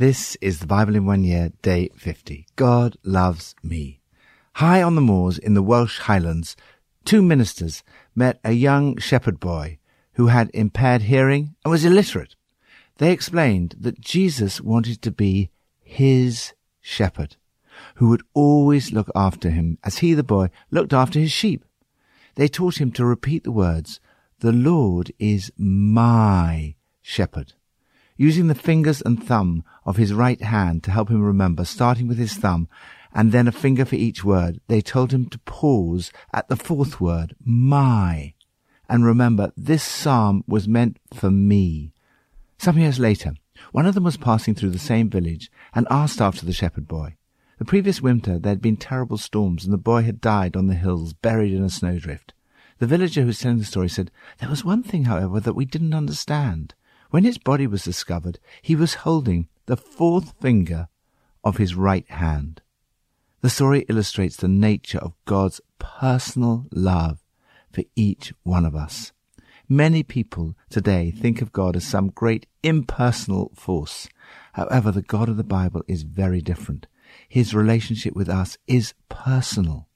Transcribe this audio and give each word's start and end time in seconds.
This 0.00 0.34
is 0.40 0.60
the 0.60 0.66
Bible 0.66 0.96
in 0.96 1.04
one 1.04 1.24
year, 1.24 1.52
day 1.60 1.90
50. 1.94 2.46
God 2.56 2.96
loves 3.04 3.54
me. 3.62 4.00
High 4.54 4.82
on 4.82 4.94
the 4.94 5.02
moors 5.02 5.36
in 5.36 5.52
the 5.52 5.62
Welsh 5.62 5.98
Highlands, 5.98 6.56
two 7.04 7.20
ministers 7.20 7.82
met 8.14 8.40
a 8.42 8.52
young 8.52 8.96
shepherd 8.96 9.38
boy 9.38 9.78
who 10.14 10.28
had 10.28 10.50
impaired 10.54 11.02
hearing 11.02 11.54
and 11.62 11.70
was 11.70 11.84
illiterate. 11.84 12.34
They 12.96 13.12
explained 13.12 13.74
that 13.78 14.00
Jesus 14.00 14.58
wanted 14.58 15.02
to 15.02 15.10
be 15.10 15.50
his 15.82 16.54
shepherd, 16.80 17.36
who 17.96 18.08
would 18.08 18.22
always 18.32 18.92
look 18.92 19.10
after 19.14 19.50
him 19.50 19.76
as 19.84 19.98
he, 19.98 20.14
the 20.14 20.22
boy, 20.22 20.48
looked 20.70 20.94
after 20.94 21.18
his 21.18 21.30
sheep. 21.30 21.62
They 22.36 22.48
taught 22.48 22.80
him 22.80 22.90
to 22.92 23.04
repeat 23.04 23.44
the 23.44 23.52
words, 23.52 24.00
The 24.38 24.50
Lord 24.50 25.12
is 25.18 25.52
my 25.58 26.74
shepherd 27.02 27.52
using 28.20 28.48
the 28.48 28.54
fingers 28.54 29.00
and 29.00 29.24
thumb 29.24 29.64
of 29.86 29.96
his 29.96 30.12
right 30.12 30.42
hand 30.42 30.84
to 30.84 30.90
help 30.90 31.08
him 31.08 31.22
remember, 31.22 31.64
starting 31.64 32.06
with 32.06 32.18
his 32.18 32.34
thumb 32.34 32.68
and 33.14 33.32
then 33.32 33.48
a 33.48 33.52
finger 33.52 33.82
for 33.82 33.94
each 33.94 34.22
word. 34.22 34.60
They 34.68 34.82
told 34.82 35.10
him 35.10 35.26
to 35.30 35.38
pause 35.38 36.12
at 36.30 36.46
the 36.48 36.54
fourth 36.54 37.00
word, 37.00 37.34
my, 37.42 38.34
and 38.90 39.06
remember 39.06 39.54
this 39.56 39.82
psalm 39.82 40.44
was 40.46 40.68
meant 40.68 40.98
for 41.14 41.30
me. 41.30 41.92
Some 42.58 42.76
years 42.76 42.98
later, 42.98 43.32
one 43.72 43.86
of 43.86 43.94
them 43.94 44.04
was 44.04 44.18
passing 44.18 44.54
through 44.54 44.72
the 44.72 44.78
same 44.78 45.08
village 45.08 45.50
and 45.74 45.86
asked 45.90 46.20
after 46.20 46.44
the 46.44 46.52
shepherd 46.52 46.86
boy. 46.86 47.16
The 47.56 47.64
previous 47.64 48.02
winter 48.02 48.38
there 48.38 48.52
had 48.52 48.60
been 48.60 48.76
terrible 48.76 49.16
storms 49.16 49.64
and 49.64 49.72
the 49.72 49.78
boy 49.78 50.02
had 50.02 50.20
died 50.20 50.56
on 50.56 50.66
the 50.66 50.74
hills, 50.74 51.14
buried 51.14 51.54
in 51.54 51.64
a 51.64 51.70
snowdrift. 51.70 52.34
The 52.80 52.86
villager 52.86 53.22
who 53.22 53.28
was 53.28 53.38
telling 53.38 53.58
the 53.58 53.64
story 53.64 53.88
said, 53.88 54.10
There 54.40 54.50
was 54.50 54.62
one 54.62 54.82
thing, 54.82 55.04
however, 55.04 55.40
that 55.40 55.54
we 55.54 55.64
didn't 55.64 55.94
understand. 55.94 56.74
When 57.10 57.24
his 57.24 57.38
body 57.38 57.66
was 57.66 57.84
discovered, 57.84 58.38
he 58.62 58.76
was 58.76 58.94
holding 58.94 59.48
the 59.66 59.76
fourth 59.76 60.34
finger 60.40 60.88
of 61.44 61.56
his 61.56 61.74
right 61.74 62.08
hand. 62.08 62.62
The 63.40 63.50
story 63.50 63.84
illustrates 63.88 64.36
the 64.36 64.48
nature 64.48 64.98
of 64.98 65.14
God's 65.24 65.60
personal 65.78 66.66
love 66.70 67.18
for 67.72 67.82
each 67.96 68.32
one 68.42 68.64
of 68.64 68.76
us. 68.76 69.12
Many 69.68 70.02
people 70.02 70.56
today 70.68 71.10
think 71.10 71.40
of 71.40 71.52
God 71.52 71.76
as 71.76 71.86
some 71.86 72.10
great 72.10 72.46
impersonal 72.62 73.52
force. 73.54 74.08
However, 74.54 74.90
the 74.90 75.02
God 75.02 75.28
of 75.28 75.36
the 75.36 75.44
Bible 75.44 75.82
is 75.86 76.02
very 76.02 76.40
different. 76.40 76.86
His 77.28 77.54
relationship 77.54 78.14
with 78.14 78.28
us 78.28 78.58
is 78.66 78.94
personal. 79.08 79.88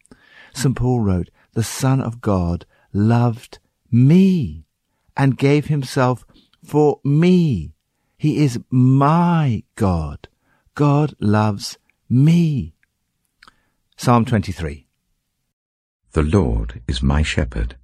St. 0.55 0.77
Paul 0.77 1.01
wrote, 1.01 1.31
The 1.53 1.65
Son 1.65 2.01
of 2.01 2.21
God 2.21 2.67
loved 2.93 3.59
me 3.91 4.65
and 5.17 5.37
gave 5.37 5.67
himself 5.67 6.25
for 6.65 7.01
me. 7.05 7.75
He 8.17 8.43
is 8.43 8.59
my 8.71 9.63
God. 9.77 10.29
God 10.75 11.15
loves 11.21 11.79
me. 12.09 12.75
Psalm 13.97 14.25
23. 14.25 14.87
The 16.13 16.23
Lord 16.23 16.81
is 16.89 17.03
my 17.03 17.23
shepherd. 17.23 17.77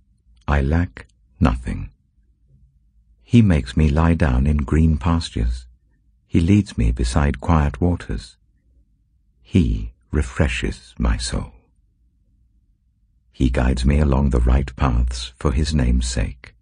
I 0.48 0.60
lack 0.60 1.06
nothing. 1.38 1.90
He 3.22 3.42
makes 3.42 3.76
me 3.76 3.88
lie 3.88 4.14
down 4.14 4.46
in 4.46 4.58
green 4.58 4.96
pastures. 4.98 5.66
He 6.26 6.40
leads 6.40 6.76
me 6.78 6.90
beside 6.90 7.40
quiet 7.40 7.80
waters. 7.80 8.36
He 9.42 9.92
refreshes 10.10 10.94
my 10.98 11.16
soul. 11.16 11.52
He 13.32 13.50
guides 13.50 13.84
me 13.84 13.98
along 14.00 14.30
the 14.30 14.40
right 14.40 14.74
paths 14.76 15.32
for 15.36 15.52
his 15.52 15.72
name's 15.74 16.08
sake. 16.08 16.54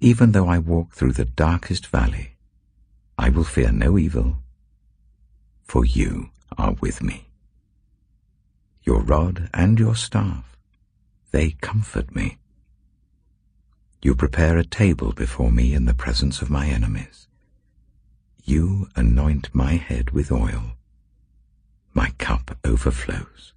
Even 0.00 0.30
though 0.30 0.46
I 0.46 0.58
walk 0.58 0.92
through 0.92 1.12
the 1.12 1.24
darkest 1.24 1.88
valley, 1.88 2.36
I 3.16 3.30
will 3.30 3.44
fear 3.44 3.72
no 3.72 3.98
evil, 3.98 4.36
for 5.64 5.84
you 5.84 6.30
are 6.56 6.76
with 6.80 7.02
me. 7.02 7.28
Your 8.84 9.00
rod 9.00 9.50
and 9.52 9.78
your 9.78 9.96
staff, 9.96 10.56
they 11.32 11.50
comfort 11.60 12.14
me. 12.14 12.38
You 14.00 14.14
prepare 14.14 14.56
a 14.56 14.64
table 14.64 15.12
before 15.12 15.50
me 15.50 15.74
in 15.74 15.86
the 15.86 15.94
presence 15.94 16.40
of 16.40 16.48
my 16.48 16.68
enemies. 16.68 17.26
You 18.44 18.88
anoint 18.94 19.52
my 19.52 19.72
head 19.72 20.10
with 20.10 20.30
oil. 20.30 20.76
My 21.92 22.10
cup 22.18 22.56
overflows. 22.64 23.52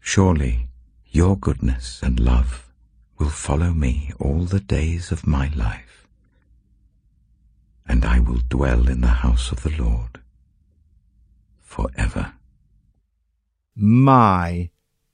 Surely 0.00 0.66
your 1.06 1.38
goodness 1.38 2.00
and 2.02 2.18
love 2.18 2.71
will 3.22 3.30
follow 3.30 3.72
me 3.72 4.10
all 4.18 4.40
the 4.40 4.58
days 4.58 5.12
of 5.12 5.28
my 5.28 5.48
life, 5.54 6.08
and 7.86 8.04
I 8.04 8.18
will 8.18 8.40
dwell 8.48 8.88
in 8.88 9.00
the 9.00 9.22
house 9.22 9.52
of 9.52 9.62
the 9.62 9.70
Lord 9.70 10.20
forever. 11.60 12.32
My 13.76 14.70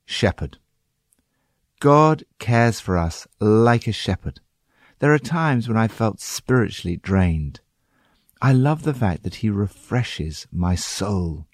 shepherd. 0.07 0.57
God 1.81 2.25
cares 2.39 2.81
for 2.81 2.97
us 2.97 3.27
like 3.41 3.87
a 3.87 3.93
shepherd. 3.93 4.41
There 5.01 5.13
are 5.13 5.19
times 5.19 5.69
when 5.69 5.77
I 5.77 5.87
felt 5.87 6.19
spiritually 6.19 6.97
drained. 6.97 7.61
I 8.41 8.55
love 8.55 8.85
the 8.85 8.95
fact 8.95 9.23
that 9.25 9.43
he 9.43 9.51
refreshes 9.51 10.47
my 10.51 10.77
soul. 10.77 11.47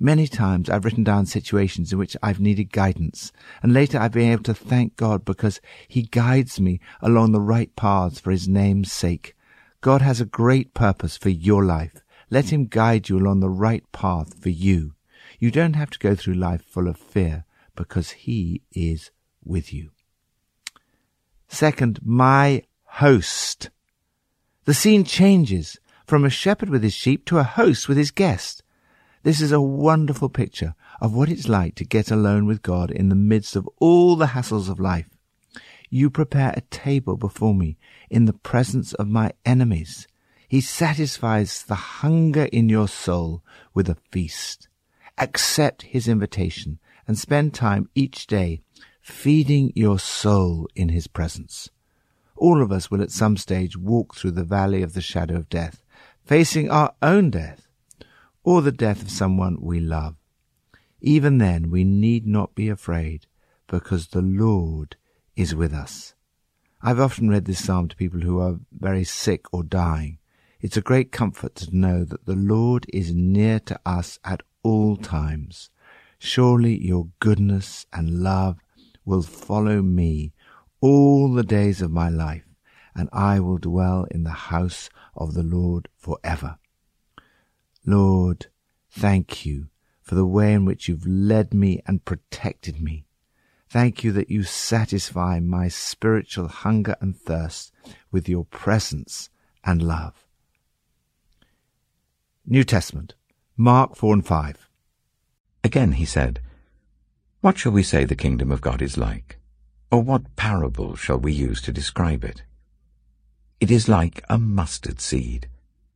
Many 0.00 0.26
times 0.26 0.70
I've 0.70 0.84
written 0.84 1.04
down 1.04 1.26
situations 1.26 1.92
in 1.92 1.98
which 1.98 2.16
I've 2.22 2.40
needed 2.40 2.72
guidance, 2.72 3.32
and 3.62 3.72
later 3.72 3.98
I've 3.98 4.12
been 4.12 4.32
able 4.32 4.44
to 4.44 4.54
thank 4.54 4.96
God 4.96 5.24
because 5.24 5.60
He 5.86 6.02
guides 6.02 6.60
me 6.60 6.80
along 7.00 7.32
the 7.32 7.40
right 7.40 7.74
paths 7.76 8.20
for 8.20 8.30
His 8.30 8.48
name's 8.48 8.92
sake. 8.92 9.34
God 9.80 10.02
has 10.02 10.20
a 10.20 10.24
great 10.24 10.74
purpose 10.74 11.16
for 11.16 11.28
your 11.28 11.64
life. 11.64 12.02
Let 12.30 12.52
Him 12.52 12.66
guide 12.66 13.08
you 13.08 13.18
along 13.18 13.40
the 13.40 13.50
right 13.50 13.84
path 13.92 14.40
for 14.40 14.50
you. 14.50 14.94
You 15.38 15.50
don't 15.50 15.74
have 15.74 15.90
to 15.90 15.98
go 15.98 16.14
through 16.14 16.34
life 16.34 16.62
full 16.62 16.88
of 16.88 16.96
fear 16.96 17.44
because 17.76 18.10
He 18.10 18.62
is 18.72 19.10
with 19.44 19.72
you. 19.72 19.90
Second, 21.48 22.00
my 22.02 22.62
host. 22.84 23.70
The 24.64 24.74
scene 24.74 25.04
changes 25.04 25.78
from 26.06 26.24
a 26.24 26.30
shepherd 26.30 26.70
with 26.70 26.82
his 26.82 26.94
sheep 26.94 27.24
to 27.26 27.38
a 27.38 27.42
host 27.42 27.88
with 27.88 27.96
his 27.96 28.10
guest. 28.10 28.62
This 29.28 29.42
is 29.42 29.52
a 29.52 29.60
wonderful 29.60 30.30
picture 30.30 30.74
of 31.02 31.14
what 31.14 31.28
it's 31.28 31.50
like 31.50 31.74
to 31.74 31.84
get 31.84 32.10
alone 32.10 32.46
with 32.46 32.62
God 32.62 32.90
in 32.90 33.10
the 33.10 33.14
midst 33.14 33.56
of 33.56 33.68
all 33.76 34.16
the 34.16 34.28
hassles 34.28 34.70
of 34.70 34.80
life. 34.80 35.10
You 35.90 36.08
prepare 36.08 36.54
a 36.56 36.62
table 36.62 37.18
before 37.18 37.54
me 37.54 37.76
in 38.08 38.24
the 38.24 38.32
presence 38.32 38.94
of 38.94 39.06
my 39.06 39.34
enemies. 39.44 40.08
He 40.48 40.62
satisfies 40.62 41.62
the 41.62 41.74
hunger 41.74 42.44
in 42.44 42.70
your 42.70 42.88
soul 42.88 43.44
with 43.74 43.90
a 43.90 43.98
feast. 44.10 44.66
Accept 45.18 45.82
his 45.82 46.08
invitation 46.08 46.78
and 47.06 47.18
spend 47.18 47.52
time 47.52 47.90
each 47.94 48.26
day 48.26 48.62
feeding 49.02 49.74
your 49.74 49.98
soul 49.98 50.68
in 50.74 50.88
his 50.88 51.06
presence. 51.06 51.68
All 52.34 52.62
of 52.62 52.72
us 52.72 52.90
will 52.90 53.02
at 53.02 53.10
some 53.10 53.36
stage 53.36 53.76
walk 53.76 54.14
through 54.14 54.30
the 54.30 54.42
valley 54.42 54.82
of 54.82 54.94
the 54.94 55.02
shadow 55.02 55.36
of 55.36 55.50
death, 55.50 55.82
facing 56.24 56.70
our 56.70 56.94
own 57.02 57.28
death 57.28 57.67
or 58.48 58.62
the 58.62 58.72
death 58.72 59.02
of 59.02 59.10
someone 59.10 59.58
we 59.60 59.78
love. 59.78 60.16
Even 61.02 61.36
then, 61.36 61.70
we 61.70 61.84
need 61.84 62.26
not 62.26 62.54
be 62.54 62.70
afraid 62.70 63.26
because 63.66 64.06
the 64.06 64.22
Lord 64.22 64.96
is 65.36 65.54
with 65.54 65.74
us. 65.74 66.14
I've 66.80 66.98
often 66.98 67.28
read 67.28 67.44
this 67.44 67.62
psalm 67.62 67.88
to 67.88 67.96
people 67.96 68.20
who 68.20 68.40
are 68.40 68.58
very 68.72 69.04
sick 69.04 69.44
or 69.52 69.62
dying. 69.62 70.16
It's 70.62 70.78
a 70.78 70.80
great 70.80 71.12
comfort 71.12 71.56
to 71.56 71.76
know 71.76 72.04
that 72.04 72.24
the 72.24 72.36
Lord 72.36 72.86
is 72.88 73.12
near 73.12 73.60
to 73.60 73.78
us 73.84 74.18
at 74.24 74.42
all 74.62 74.96
times. 74.96 75.68
Surely 76.18 76.82
your 76.82 77.08
goodness 77.20 77.84
and 77.92 78.22
love 78.22 78.56
will 79.04 79.20
follow 79.20 79.82
me 79.82 80.32
all 80.80 81.30
the 81.34 81.42
days 81.42 81.82
of 81.82 81.90
my 81.90 82.08
life, 82.08 82.46
and 82.94 83.10
I 83.12 83.40
will 83.40 83.58
dwell 83.58 84.06
in 84.10 84.22
the 84.22 84.30
house 84.30 84.88
of 85.14 85.34
the 85.34 85.42
Lord 85.42 85.90
forever. 85.98 86.56
Lord, 87.86 88.46
thank 88.90 89.46
you 89.46 89.68
for 90.02 90.14
the 90.14 90.26
way 90.26 90.54
in 90.54 90.64
which 90.64 90.88
you've 90.88 91.06
led 91.06 91.52
me 91.52 91.82
and 91.86 92.04
protected 92.04 92.80
me. 92.80 93.04
Thank 93.68 94.02
you 94.02 94.12
that 94.12 94.30
you 94.30 94.42
satisfy 94.42 95.40
my 95.40 95.68
spiritual 95.68 96.48
hunger 96.48 96.96
and 97.00 97.14
thirst 97.14 97.72
with 98.10 98.28
your 98.28 98.46
presence 98.46 99.28
and 99.62 99.82
love. 99.82 100.26
New 102.46 102.64
Testament, 102.64 103.14
Mark 103.56 103.94
4 103.94 104.14
and 104.14 104.26
5. 104.26 104.68
Again 105.62 105.92
he 105.92 106.06
said, 106.06 106.40
What 107.42 107.58
shall 107.58 107.72
we 107.72 107.82
say 107.82 108.04
the 108.04 108.14
kingdom 108.14 108.50
of 108.50 108.62
God 108.62 108.80
is 108.80 108.96
like? 108.96 109.38
Or 109.90 110.02
what 110.02 110.36
parable 110.36 110.96
shall 110.96 111.18
we 111.18 111.32
use 111.32 111.60
to 111.62 111.72
describe 111.72 112.24
it? 112.24 112.42
It 113.60 113.70
is 113.70 113.88
like 113.88 114.22
a 114.30 114.38
mustard 114.38 115.00
seed 115.00 115.48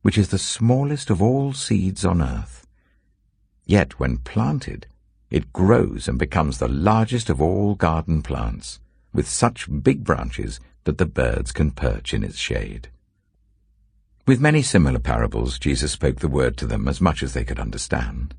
which 0.02 0.18
is 0.18 0.28
the 0.28 0.38
smallest 0.38 1.10
of 1.10 1.22
all 1.22 1.52
seeds 1.52 2.04
on 2.04 2.20
earth. 2.20 2.66
Yet 3.64 3.98
when 3.98 4.18
planted, 4.18 4.86
it 5.30 5.52
grows 5.52 6.08
and 6.08 6.18
becomes 6.18 6.58
the 6.58 6.68
largest 6.68 7.30
of 7.30 7.40
all 7.40 7.74
garden 7.74 8.22
plants, 8.22 8.80
with 9.14 9.28
such 9.28 9.68
big 9.82 10.04
branches 10.04 10.60
that 10.84 10.98
the 10.98 11.06
birds 11.06 11.52
can 11.52 11.70
perch 11.70 12.12
in 12.12 12.22
its 12.22 12.36
shade. 12.36 12.88
With 14.26 14.40
many 14.40 14.62
similar 14.62 14.98
parables, 14.98 15.58
Jesus 15.58 15.92
spoke 15.92 16.20
the 16.20 16.28
word 16.28 16.56
to 16.58 16.66
them 16.66 16.86
as 16.86 17.00
much 17.00 17.22
as 17.22 17.32
they 17.32 17.44
could 17.44 17.58
understand. 17.58 18.34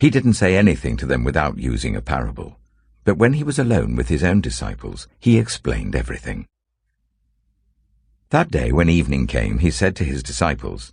He 0.00 0.10
didn't 0.10 0.34
say 0.34 0.56
anything 0.56 0.96
to 0.96 1.06
them 1.06 1.24
without 1.24 1.58
using 1.58 1.94
a 1.94 2.00
parable. 2.00 2.58
But 3.04 3.18
when 3.18 3.34
he 3.34 3.42
was 3.42 3.58
alone 3.58 3.96
with 3.96 4.08
his 4.08 4.22
own 4.22 4.40
disciples, 4.40 5.08
he 5.18 5.38
explained 5.38 5.94
everything. 5.94 6.46
That 8.30 8.50
day, 8.50 8.72
when 8.72 8.88
evening 8.88 9.26
came, 9.26 9.58
he 9.58 9.70
said 9.70 9.96
to 9.96 10.04
his 10.04 10.22
disciples, 10.22 10.92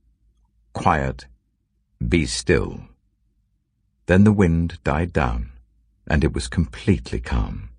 Quiet, 0.73 1.25
be 2.05 2.25
still. 2.25 2.81
Then 4.05 4.23
the 4.23 4.31
wind 4.31 4.79
died 4.83 5.13
down, 5.13 5.51
and 6.07 6.23
it 6.23 6.33
was 6.33 6.47
completely 6.47 7.19
calm. 7.19 7.69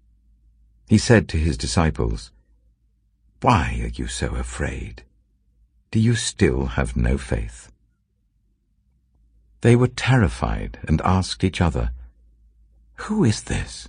He 0.89 0.99
said 0.99 1.29
to 1.29 1.39
his 1.39 1.57
disciples, 1.57 2.31
Why 3.41 3.81
are 3.83 3.89
you 3.89 4.07
so 4.07 4.35
afraid? 4.35 5.05
Do 5.91 5.99
you 5.99 6.15
still 6.15 6.67
have 6.77 6.97
no 6.97 7.19
faith? 7.19 7.73
They 9.63 9.77
were 9.77 9.89
terrified 9.89 10.79
and 10.89 11.01
asked 11.03 11.45
each 11.45 11.61
other, 11.61 11.93
Who 13.07 13.25
is 13.25 13.45
this? 13.45 13.89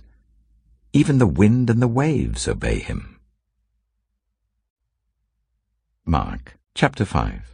Even 0.92 1.18
the 1.18 1.26
wind 1.26 1.68
and 1.68 1.82
the 1.82 1.88
waves 1.88 2.46
obey 2.46 2.78
him. 2.78 3.18
Mark 6.06 6.58
chapter 6.74 7.04
5 7.04 7.53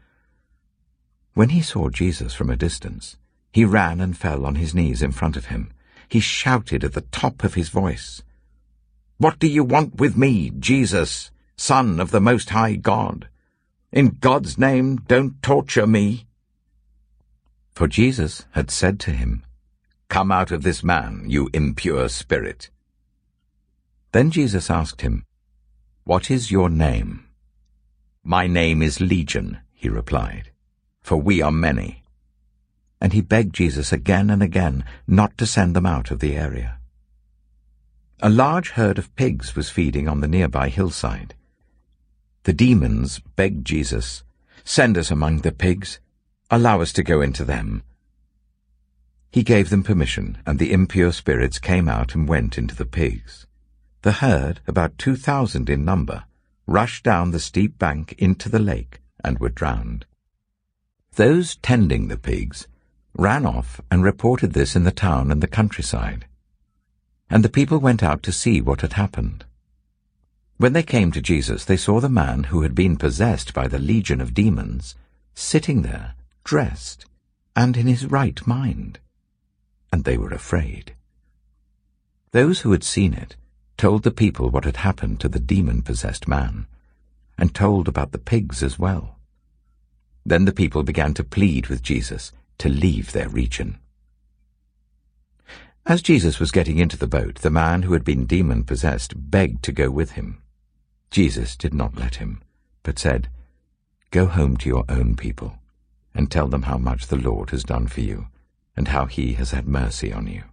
When 1.33 1.49
he 1.49 1.61
saw 1.61 1.89
Jesus 1.89 2.33
from 2.33 2.49
a 2.49 2.57
distance, 2.57 3.17
he 3.53 3.65
ran 3.65 4.01
and 4.01 4.17
fell 4.17 4.45
on 4.45 4.55
his 4.55 4.75
knees 4.75 5.01
in 5.01 5.11
front 5.11 5.37
of 5.37 5.45
him. 5.45 5.71
He 6.09 6.19
shouted 6.19 6.83
at 6.83 6.93
the 6.93 7.01
top 7.01 7.43
of 7.43 7.53
his 7.53 7.69
voice, 7.69 8.21
What 9.17 9.39
do 9.39 9.47
you 9.47 9.63
want 9.63 9.95
with 9.95 10.17
me, 10.17 10.51
Jesus, 10.51 11.31
Son 11.55 11.99
of 11.99 12.11
the 12.11 12.19
Most 12.19 12.49
High 12.49 12.75
God? 12.75 13.29
In 13.91 14.17
God's 14.19 14.57
name, 14.57 14.97
don't 15.07 15.41
torture 15.41 15.87
me. 15.87 16.25
For 17.73 17.87
Jesus 17.87 18.45
had 18.51 18.69
said 18.69 18.99
to 19.01 19.11
him, 19.11 19.45
Come 20.09 20.31
out 20.31 20.51
of 20.51 20.63
this 20.63 20.83
man, 20.83 21.25
you 21.27 21.49
impure 21.53 22.09
spirit. 22.09 22.69
Then 24.11 24.31
Jesus 24.31 24.69
asked 24.69 25.01
him, 25.01 25.25
What 26.03 26.29
is 26.29 26.51
your 26.51 26.69
name? 26.69 27.27
My 28.23 28.47
name 28.47 28.81
is 28.81 28.99
Legion, 28.99 29.59
he 29.73 29.87
replied, 29.87 30.50
for 31.01 31.17
we 31.17 31.41
are 31.41 31.51
many. 31.51 32.03
And 32.99 33.13
he 33.13 33.21
begged 33.21 33.55
Jesus 33.55 33.91
again 33.91 34.29
and 34.29 34.43
again 34.43 34.85
not 35.07 35.37
to 35.37 35.45
send 35.45 35.75
them 35.75 35.85
out 35.85 36.11
of 36.11 36.19
the 36.19 36.35
area. 36.35 36.77
A 38.21 38.29
large 38.29 38.71
herd 38.71 38.99
of 38.99 39.15
pigs 39.15 39.55
was 39.55 39.69
feeding 39.69 40.07
on 40.07 40.21
the 40.21 40.27
nearby 40.27 40.69
hillside. 40.69 41.33
The 42.43 42.53
demons 42.53 43.19
begged 43.35 43.65
Jesus, 43.65 44.23
Send 44.63 44.97
us 44.97 45.09
among 45.09 45.39
the 45.39 45.51
pigs. 45.51 45.99
Allow 46.51 46.81
us 46.81 46.93
to 46.93 47.03
go 47.03 47.21
into 47.21 47.43
them. 47.43 47.83
He 49.31 49.43
gave 49.43 49.69
them 49.69 49.81
permission, 49.81 50.37
and 50.45 50.59
the 50.59 50.71
impure 50.71 51.11
spirits 51.11 51.57
came 51.57 51.87
out 51.87 52.13
and 52.13 52.27
went 52.27 52.57
into 52.57 52.75
the 52.75 52.85
pigs. 52.85 53.47
The 54.03 54.13
herd, 54.13 54.59
about 54.67 54.97
two 54.97 55.15
thousand 55.15 55.69
in 55.69 55.85
number, 55.85 56.25
rushed 56.67 57.03
down 57.03 57.31
the 57.31 57.39
steep 57.39 57.79
bank 57.79 58.13
into 58.17 58.49
the 58.49 58.59
lake 58.59 59.01
and 59.23 59.39
were 59.39 59.49
drowned. 59.49 60.05
Those 61.15 61.57
tending 61.57 62.07
the 62.07 62.17
pigs 62.17 62.67
ran 63.13 63.45
off 63.45 63.81
and 63.91 64.01
reported 64.01 64.53
this 64.53 64.77
in 64.77 64.85
the 64.85 64.91
town 64.91 65.29
and 65.29 65.43
the 65.43 65.47
countryside. 65.47 66.25
And 67.29 67.43
the 67.43 67.49
people 67.49 67.79
went 67.79 68.01
out 68.01 68.23
to 68.23 68.31
see 68.31 68.61
what 68.61 68.79
had 68.81 68.93
happened. 68.93 69.43
When 70.57 70.71
they 70.71 70.83
came 70.83 71.11
to 71.11 71.21
Jesus, 71.21 71.65
they 71.65 71.75
saw 71.75 71.99
the 71.99 72.07
man 72.07 72.45
who 72.45 72.61
had 72.61 72.73
been 72.73 72.95
possessed 72.95 73.53
by 73.53 73.67
the 73.67 73.79
legion 73.79 74.21
of 74.21 74.33
demons 74.33 74.95
sitting 75.33 75.81
there, 75.81 76.15
dressed, 76.45 77.05
and 77.55 77.75
in 77.75 77.87
his 77.87 78.05
right 78.05 78.45
mind. 78.47 78.99
And 79.91 80.05
they 80.05 80.17
were 80.17 80.31
afraid. 80.31 80.93
Those 82.31 82.61
who 82.61 82.71
had 82.71 82.83
seen 82.83 83.13
it 83.13 83.35
told 83.75 84.03
the 84.03 84.11
people 84.11 84.49
what 84.49 84.63
had 84.63 84.77
happened 84.77 85.19
to 85.19 85.27
the 85.27 85.39
demon-possessed 85.39 86.27
man, 86.27 86.67
and 87.37 87.53
told 87.53 87.89
about 87.89 88.13
the 88.13 88.17
pigs 88.17 88.63
as 88.63 88.79
well. 88.79 89.17
Then 90.25 90.45
the 90.45 90.53
people 90.53 90.83
began 90.83 91.13
to 91.15 91.23
plead 91.23 91.67
with 91.67 91.81
Jesus 91.81 92.31
to 92.59 92.69
leave 92.69 93.11
their 93.11 93.29
region. 93.29 93.79
As 95.85 96.03
Jesus 96.03 96.39
was 96.39 96.51
getting 96.51 96.77
into 96.77 96.95
the 96.95 97.07
boat, 97.07 97.39
the 97.41 97.49
man 97.49 97.83
who 97.83 97.93
had 97.93 98.03
been 98.03 98.27
demon-possessed 98.27 99.31
begged 99.31 99.63
to 99.63 99.71
go 99.71 99.89
with 99.89 100.11
him. 100.11 100.41
Jesus 101.09 101.55
did 101.55 101.73
not 101.73 101.97
let 101.97 102.15
him, 102.15 102.41
but 102.83 102.99
said, 102.99 103.29
Go 104.11 104.27
home 104.27 104.57
to 104.57 104.69
your 104.69 104.85
own 104.87 105.15
people, 105.15 105.55
and 106.13 106.29
tell 106.29 106.47
them 106.47 106.63
how 106.63 106.77
much 106.77 107.07
the 107.07 107.15
Lord 107.15 107.49
has 107.49 107.63
done 107.63 107.87
for 107.87 108.01
you, 108.01 108.27
and 108.77 108.89
how 108.89 109.05
he 109.05 109.33
has 109.33 109.51
had 109.51 109.67
mercy 109.67 110.13
on 110.13 110.27
you. 110.27 110.43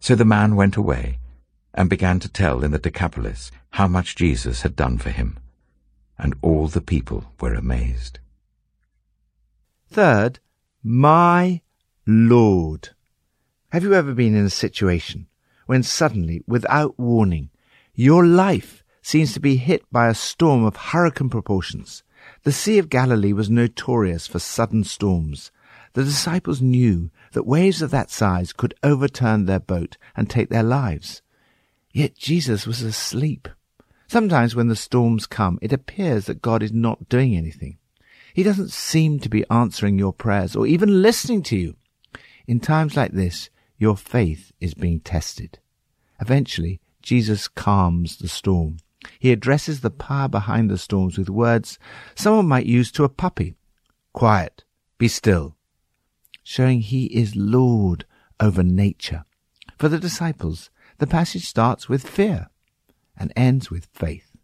So 0.00 0.14
the 0.14 0.24
man 0.24 0.56
went 0.56 0.76
away, 0.76 1.18
and 1.72 1.88
began 1.88 2.18
to 2.20 2.28
tell 2.28 2.64
in 2.64 2.72
the 2.72 2.78
Decapolis 2.78 3.52
how 3.70 3.86
much 3.86 4.16
Jesus 4.16 4.62
had 4.62 4.74
done 4.74 4.98
for 4.98 5.10
him, 5.10 5.38
and 6.20 6.34
all 6.42 6.68
the 6.68 6.80
people 6.80 7.24
were 7.40 7.54
amazed. 7.54 8.20
Third, 9.90 10.38
my 10.82 11.62
Lord. 12.06 12.90
Have 13.70 13.82
you 13.82 13.94
ever 13.94 14.14
been 14.14 14.36
in 14.36 14.44
a 14.44 14.50
situation 14.50 15.26
when 15.66 15.82
suddenly, 15.82 16.42
without 16.46 16.98
warning, 16.98 17.50
your 17.94 18.26
life 18.26 18.82
seems 19.02 19.32
to 19.32 19.40
be 19.40 19.56
hit 19.56 19.82
by 19.90 20.08
a 20.08 20.14
storm 20.14 20.64
of 20.64 20.76
hurricane 20.76 21.30
proportions. 21.30 22.02
The 22.42 22.52
Sea 22.52 22.78
of 22.78 22.90
Galilee 22.90 23.32
was 23.32 23.48
notorious 23.48 24.26
for 24.26 24.38
sudden 24.38 24.84
storms. 24.84 25.50
The 25.94 26.04
disciples 26.04 26.60
knew 26.60 27.10
that 27.32 27.46
waves 27.46 27.82
of 27.82 27.90
that 27.90 28.10
size 28.10 28.52
could 28.52 28.74
overturn 28.82 29.46
their 29.46 29.60
boat 29.60 29.96
and 30.16 30.28
take 30.28 30.48
their 30.50 30.62
lives. 30.62 31.22
Yet 31.92 32.16
Jesus 32.16 32.66
was 32.66 32.82
asleep. 32.82 33.48
Sometimes 34.10 34.56
when 34.56 34.66
the 34.66 34.74
storms 34.74 35.24
come, 35.28 35.56
it 35.62 35.72
appears 35.72 36.24
that 36.24 36.42
God 36.42 36.64
is 36.64 36.72
not 36.72 37.08
doing 37.08 37.36
anything. 37.36 37.78
He 38.34 38.42
doesn't 38.42 38.72
seem 38.72 39.20
to 39.20 39.28
be 39.28 39.48
answering 39.48 40.00
your 40.00 40.12
prayers 40.12 40.56
or 40.56 40.66
even 40.66 41.00
listening 41.00 41.44
to 41.44 41.56
you. 41.56 41.76
In 42.44 42.58
times 42.58 42.96
like 42.96 43.12
this, 43.12 43.50
your 43.78 43.96
faith 43.96 44.50
is 44.58 44.74
being 44.74 44.98
tested. 44.98 45.60
Eventually, 46.20 46.80
Jesus 47.02 47.46
calms 47.46 48.16
the 48.16 48.26
storm. 48.26 48.78
He 49.20 49.30
addresses 49.30 49.80
the 49.80 49.90
power 49.90 50.26
behind 50.26 50.70
the 50.70 50.76
storms 50.76 51.16
with 51.16 51.30
words 51.30 51.78
someone 52.16 52.48
might 52.48 52.66
use 52.66 52.90
to 52.90 53.04
a 53.04 53.08
puppy. 53.08 53.54
Quiet. 54.12 54.64
Be 54.98 55.06
still. 55.06 55.54
Showing 56.42 56.80
he 56.80 57.04
is 57.04 57.36
Lord 57.36 58.06
over 58.40 58.64
nature. 58.64 59.24
For 59.78 59.88
the 59.88 60.00
disciples, 60.00 60.68
the 60.98 61.06
passage 61.06 61.46
starts 61.46 61.88
with 61.88 62.08
fear 62.08 62.50
and 63.20 63.32
ends 63.36 63.70
with 63.70 63.86
faith. 63.92 64.36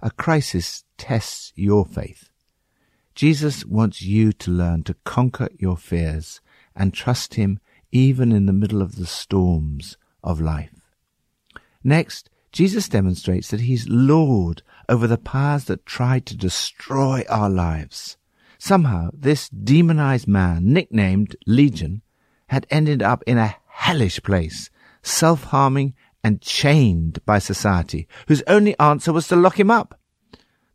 A 0.00 0.12
crisis 0.12 0.84
tests 0.96 1.52
your 1.56 1.84
faith. 1.84 2.30
Jesus 3.16 3.64
wants 3.64 4.02
you 4.02 4.32
to 4.34 4.52
learn 4.52 4.84
to 4.84 4.94
conquer 5.04 5.48
your 5.58 5.76
fears 5.76 6.40
and 6.76 6.94
trust 6.94 7.34
him 7.34 7.58
even 7.90 8.30
in 8.30 8.46
the 8.46 8.52
middle 8.52 8.82
of 8.82 8.94
the 8.94 9.06
storms 9.06 9.96
of 10.22 10.40
life. 10.40 10.70
Next, 11.82 12.30
Jesus 12.52 12.88
demonstrates 12.88 13.48
that 13.48 13.62
he's 13.62 13.88
Lord 13.88 14.62
over 14.88 15.06
the 15.06 15.18
powers 15.18 15.64
that 15.64 15.86
tried 15.86 16.26
to 16.26 16.36
destroy 16.36 17.24
our 17.28 17.50
lives. 17.50 18.16
Somehow, 18.58 19.10
this 19.12 19.48
demonized 19.48 20.28
man, 20.28 20.72
nicknamed 20.72 21.34
Legion, 21.46 22.02
had 22.48 22.66
ended 22.70 23.02
up 23.02 23.22
in 23.26 23.38
a 23.38 23.56
hellish 23.66 24.22
place, 24.22 24.70
self-harming 25.02 25.94
and 26.22 26.40
chained 26.40 27.24
by 27.24 27.38
society, 27.38 28.08
whose 28.26 28.42
only 28.46 28.78
answer 28.78 29.12
was 29.12 29.28
to 29.28 29.36
lock 29.36 29.58
him 29.58 29.70
up. 29.70 29.98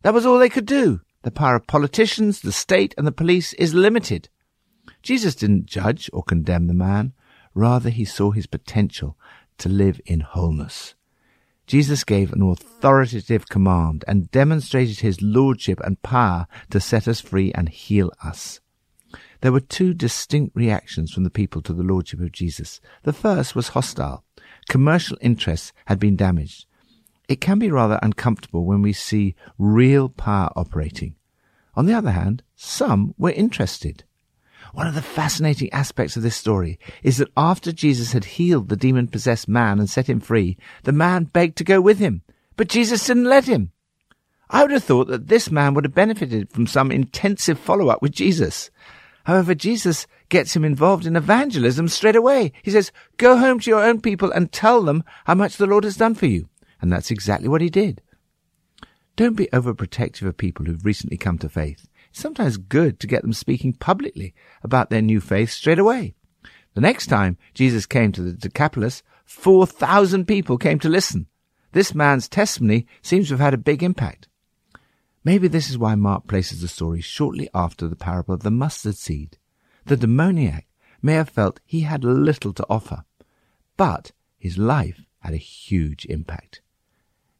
That 0.02 0.14
was 0.14 0.26
all 0.26 0.40
they 0.40 0.50
could 0.50 0.66
do. 0.66 1.02
The 1.24 1.32
power 1.32 1.56
of 1.56 1.68
politicians, 1.68 2.42
the 2.42 2.52
state, 2.52 2.94
and 2.98 3.08
the 3.08 3.12
police 3.12 3.54
is 3.54 3.74
limited. 3.74 4.30
Jesus 5.02 5.36
didn't 5.36 5.66
judge 5.66 6.10
or 6.12 6.24
condemn 6.24 6.68
the 6.68 6.74
man. 6.74 7.14
Rather, 7.54 7.90
he 7.90 8.06
saw 8.06 8.32
his 8.32 8.48
potential 8.48 9.18
to 9.60 9.70
live 9.70 10.02
in 10.06 10.22
wholeness. 10.22 10.96
Jesus 11.66 12.04
gave 12.04 12.34
an 12.34 12.42
authoritative 12.42 13.48
command 13.48 14.04
and 14.08 14.30
demonstrated 14.32 15.00
his 15.00 15.22
lordship 15.22 15.80
and 15.82 16.02
power 16.04 16.48
to 16.72 16.82
set 16.82 17.08
us 17.08 17.22
free 17.22 17.54
and 17.54 17.70
heal 17.70 18.12
us. 18.24 18.60
There 19.42 19.52
were 19.52 19.62
two 19.62 19.94
distinct 19.94 20.56
reactions 20.56 21.12
from 21.12 21.24
the 21.24 21.30
people 21.30 21.62
to 21.64 21.74
the 21.74 21.84
lordship 21.84 22.20
of 22.20 22.32
Jesus. 22.32 22.82
The 23.04 23.14
first 23.14 23.56
was 23.56 23.70
hostile. 23.70 24.24
Commercial 24.70 25.18
interests 25.22 25.74
had 25.86 26.00
been 26.00 26.16
damaged. 26.16 26.66
It 27.28 27.42
can 27.42 27.60
be 27.60 27.72
rather 27.72 28.00
uncomfortable 28.02 28.66
when 28.66 28.82
we 28.82 28.94
see 28.94 29.36
real 29.58 30.10
power 30.10 30.52
operating. 30.56 31.16
On 31.76 31.86
the 31.86 31.94
other 31.94 32.12
hand, 32.12 32.44
some 32.56 33.14
were 33.18 33.32
interested. 33.32 34.04
One 34.74 34.88
of 34.88 34.96
the 34.96 35.02
fascinating 35.02 35.72
aspects 35.72 36.18
of 36.18 36.24
this 36.24 36.36
story 36.36 36.80
is 37.04 37.18
that 37.18 37.32
after 37.38 37.72
Jesus 37.72 38.12
had 38.14 38.26
healed 38.26 38.70
the 38.70 38.76
demon 38.76 39.08
possessed 39.08 39.48
man 39.48 39.80
and 39.80 39.90
set 39.90 40.10
him 40.10 40.20
free, 40.20 40.58
the 40.84 40.92
man 40.92 41.26
begged 41.26 41.58
to 41.58 41.64
go 41.64 41.80
with 41.80 42.00
him, 42.00 42.24
but 42.58 42.70
Jesus 42.70 43.06
didn't 43.06 43.26
let 43.26 43.46
him. 43.46 43.72
I 44.50 44.62
would 44.62 44.72
have 44.72 44.84
thought 44.84 45.08
that 45.08 45.28
this 45.28 45.50
man 45.50 45.74
would 45.74 45.86
have 45.86 45.96
benefited 45.96 46.52
from 46.52 46.68
some 46.68 46.92
intensive 46.92 47.60
follow 47.60 47.90
up 47.90 48.02
with 48.02 48.12
Jesus. 48.12 48.70
However, 49.24 49.56
Jesus 49.56 50.06
gets 50.30 50.56
him 50.56 50.66
involved 50.66 51.06
in 51.06 51.16
evangelism 51.16 51.88
straight 51.88 52.16
away. 52.16 52.52
He 52.62 52.72
says, 52.72 52.92
Go 53.18 53.38
home 53.38 53.60
to 53.60 53.70
your 53.70 53.84
own 53.84 54.02
people 54.02 54.32
and 54.32 54.52
tell 54.52 54.82
them 54.82 55.04
how 55.26 55.36
much 55.36 55.58
the 55.58 55.68
Lord 55.68 55.86
has 55.86 55.98
done 55.98 56.16
for 56.16 56.26
you. 56.26 56.50
And 56.82 56.92
that's 56.92 57.12
exactly 57.12 57.48
what 57.48 57.62
he 57.62 57.70
did. 57.70 58.02
Don't 59.16 59.38
be 59.38 59.48
overprotective 59.48 60.28
of 60.28 60.38
people 60.38 60.66
who've 60.66 60.86
recently 60.86 61.18
come 61.18 61.38
to 61.38 61.50
faith. 61.50 61.88
It's 62.10 62.20
sometimes 62.20 62.58
good 62.58 63.00
to 63.00 63.08
get 63.08 63.22
them 63.22 63.34
speaking 63.34 63.74
publicly 63.74 64.34
about 64.64 64.90
their 64.90 65.02
new 65.02 65.22
faith 65.22 65.52
straight 65.52 65.80
away. 65.80 66.16
The 66.74 66.82
next 66.82 67.08
time 67.08 67.38
Jesus 67.54 67.86
came 67.86 68.12
to 68.12 68.22
the 68.22 68.34
Decapolis, 68.34 69.04
4,000 69.26 70.26
people 70.26 70.58
came 70.58 70.80
to 70.80 70.90
listen. 70.90 71.28
This 71.72 71.96
man's 71.96 72.28
testimony 72.28 72.88
seems 73.02 73.28
to 73.28 73.36
have 73.36 73.40
had 73.40 73.54
a 73.54 73.58
big 73.58 73.84
impact. 73.84 74.28
Maybe 75.24 75.48
this 75.48 75.70
is 75.70 75.78
why 75.78 75.96
Mark 75.96 76.28
places 76.28 76.62
the 76.62 76.68
story 76.68 77.00
shortly 77.00 77.50
after 77.54 77.88
the 77.88 77.96
parable 77.96 78.34
of 78.34 78.44
the 78.44 78.52
mustard 78.52 78.98
seed. 78.98 79.38
The 79.86 79.98
demoniac 79.98 80.68
may 81.02 81.14
have 81.14 81.30
felt 81.30 81.62
he 81.66 81.82
had 81.82 82.04
little 82.04 82.54
to 82.54 82.66
offer, 82.70 83.06
but 83.78 84.12
his 84.38 84.58
life 84.58 85.06
had 85.20 85.34
a 85.34 85.38
huge 85.38 86.06
impact. 86.06 86.62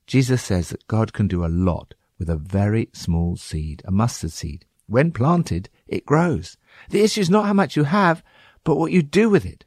Jesus 0.08 0.42
says 0.42 0.70
that 0.70 0.88
God 0.88 1.14
can 1.14 1.28
do 1.28 1.46
a 1.46 1.48
lot 1.48 1.94
with 2.18 2.30
a 2.30 2.38
very 2.38 2.90
small 2.94 3.36
seed, 3.36 3.82
a 3.86 3.92
mustard 3.92 4.32
seed. 4.32 4.66
When 4.88 5.12
planted, 5.12 5.70
it 5.88 6.06
grows. 6.06 6.58
The 6.90 7.02
issue 7.02 7.22
is 7.22 7.30
not 7.30 7.46
how 7.46 7.54
much 7.54 7.76
you 7.76 7.84
have, 7.84 8.24
but 8.64 8.76
what 8.76 8.92
you 8.92 9.02
do 9.02 9.30
with 9.30 9.46
it. 9.46 9.66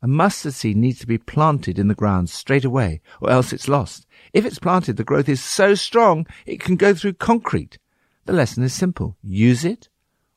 A 0.00 0.06
mustard 0.06 0.54
seed 0.54 0.76
needs 0.76 1.00
to 1.00 1.06
be 1.06 1.18
planted 1.18 1.78
in 1.78 1.88
the 1.88 1.94
ground 1.94 2.30
straight 2.30 2.64
away, 2.64 3.00
or 3.20 3.30
else 3.30 3.52
it's 3.52 3.68
lost. 3.68 4.06
If 4.32 4.44
it's 4.44 4.58
planted, 4.58 4.96
the 4.96 5.04
growth 5.04 5.28
is 5.28 5.42
so 5.42 5.74
strong 5.74 6.26
it 6.46 6.60
can 6.60 6.76
go 6.76 6.94
through 6.94 7.14
concrete. 7.14 7.78
The 8.26 8.32
lesson 8.32 8.62
is 8.62 8.74
simple. 8.74 9.16
Use 9.22 9.64
it 9.64 9.88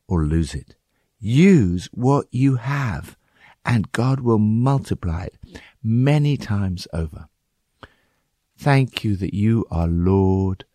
or 0.08 0.26
lose 0.26 0.54
it. 0.54 0.76
Use 1.20 1.90
what 1.94 2.28
you 2.32 2.56
have, 2.56 3.18
and 3.66 3.92
God 3.92 4.22
will 4.22 4.40
multiply 4.40 5.26
it 5.26 5.62
many 5.84 6.38
times 6.38 6.88
over. 6.94 7.28
Thank 8.58 9.04
you 9.04 9.16
that 9.18 9.34
you 9.34 9.66
are 9.70 9.88
Lord 9.88 10.66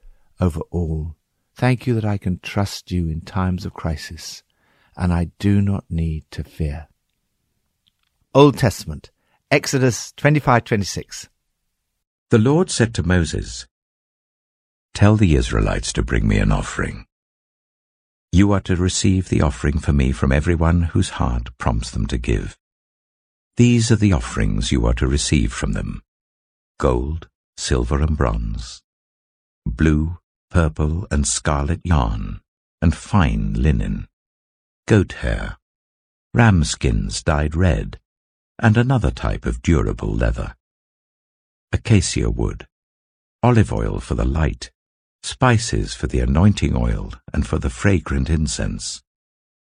over 0.41 0.61
all. 0.71 1.17
Thank 1.55 1.87
you 1.87 1.95
that 1.95 2.05
I 2.05 2.19
can 2.19 2.39
trust 2.41 2.91
you 2.91 3.09
in 3.09 3.23
times 3.23 3.65
of 3.65 3.75
crisis, 3.75 4.43
and 4.97 5.13
I 5.13 5.31
do 5.39 5.63
not 5.63 5.85
need 5.89 6.25
to 6.33 6.45
fear. 6.45 6.89
Old 8.35 8.59
Testament, 8.59 9.11
Exodus 9.51 10.13
25:26. 10.17 11.29
The 12.31 12.39
Lord 12.39 12.71
said 12.71 12.93
to 12.95 13.05
Moses, 13.05 13.69
Tell 14.95 15.15
the 15.15 15.37
Israelites 15.37 15.93
to 15.93 16.03
bring 16.03 16.27
me 16.27 16.39
an 16.39 16.51
offering. 16.51 17.07
You 18.33 18.51
are 18.51 18.61
to 18.63 18.75
receive 18.75 19.29
the 19.29 19.43
offering 19.43 19.79
for 19.79 19.93
me 19.93 20.11
from 20.11 20.33
everyone 20.33 20.83
whose 20.83 21.21
heart 21.21 21.57
prompts 21.57 21.93
them 21.93 22.07
to 22.09 22.19
give. 22.19 22.59
These 23.57 23.93
are 23.93 23.97
the 23.97 24.13
offerings 24.13 24.73
you 24.73 24.87
are 24.87 24.95
to 24.95 25.07
receive 25.07 25.53
from 25.53 25.75
them 25.75 26.03
gold, 26.81 27.29
silver, 27.57 28.01
and 28.01 28.17
bronze, 28.17 28.83
blue, 29.65 30.19
purple 30.51 31.07
and 31.13 31.29
scarlet 31.29 31.81
yarn, 31.85 32.41
and 32.83 32.93
fine 32.93 33.53
linen, 33.55 34.09
goat 34.89 35.13
hair, 35.13 35.59
ram 36.35 36.65
skins 36.65 37.23
dyed 37.23 37.55
red, 37.55 38.01
and 38.59 38.77
another 38.77 39.13
type 39.13 39.47
of 39.47 39.63
durable 39.63 40.13
leather, 40.13 40.56
acacia 41.73 42.31
wood, 42.31 42.67
olive 43.43 43.73
oil 43.73 44.01
for 44.01 44.15
the 44.15 44.25
light, 44.25 44.71
spices 45.23 45.95
for 45.95 46.07
the 46.07 46.21
anointing 46.21 46.77
oil 46.77 47.13
and 47.33 47.47
for 47.47 47.59
the 47.59 47.71
fragrant 47.71 48.31
incense, 48.31 49.03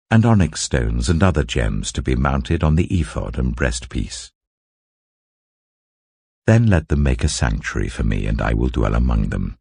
and 0.10 0.26
onyx 0.26 0.62
stones 0.62 1.10
and 1.10 1.24
other 1.24 1.44
gems 1.44 1.92
to 1.92 2.02
be 2.02 2.16
mounted 2.16 2.64
on 2.64 2.76
the 2.76 2.86
ephod 2.86 3.38
and 3.38 3.56
breastpiece. 3.56 4.32
Then 6.46 6.68
let 6.68 6.90
them 6.90 7.04
make 7.04 7.24
a 7.24 7.30
sanctuary 7.30 7.90
for 7.90 8.04
me, 8.04 8.28
and 8.28 8.42
I 8.42 8.54
will 8.54 8.68
dwell 8.68 8.96
among 8.96 9.30
them. 9.30 9.58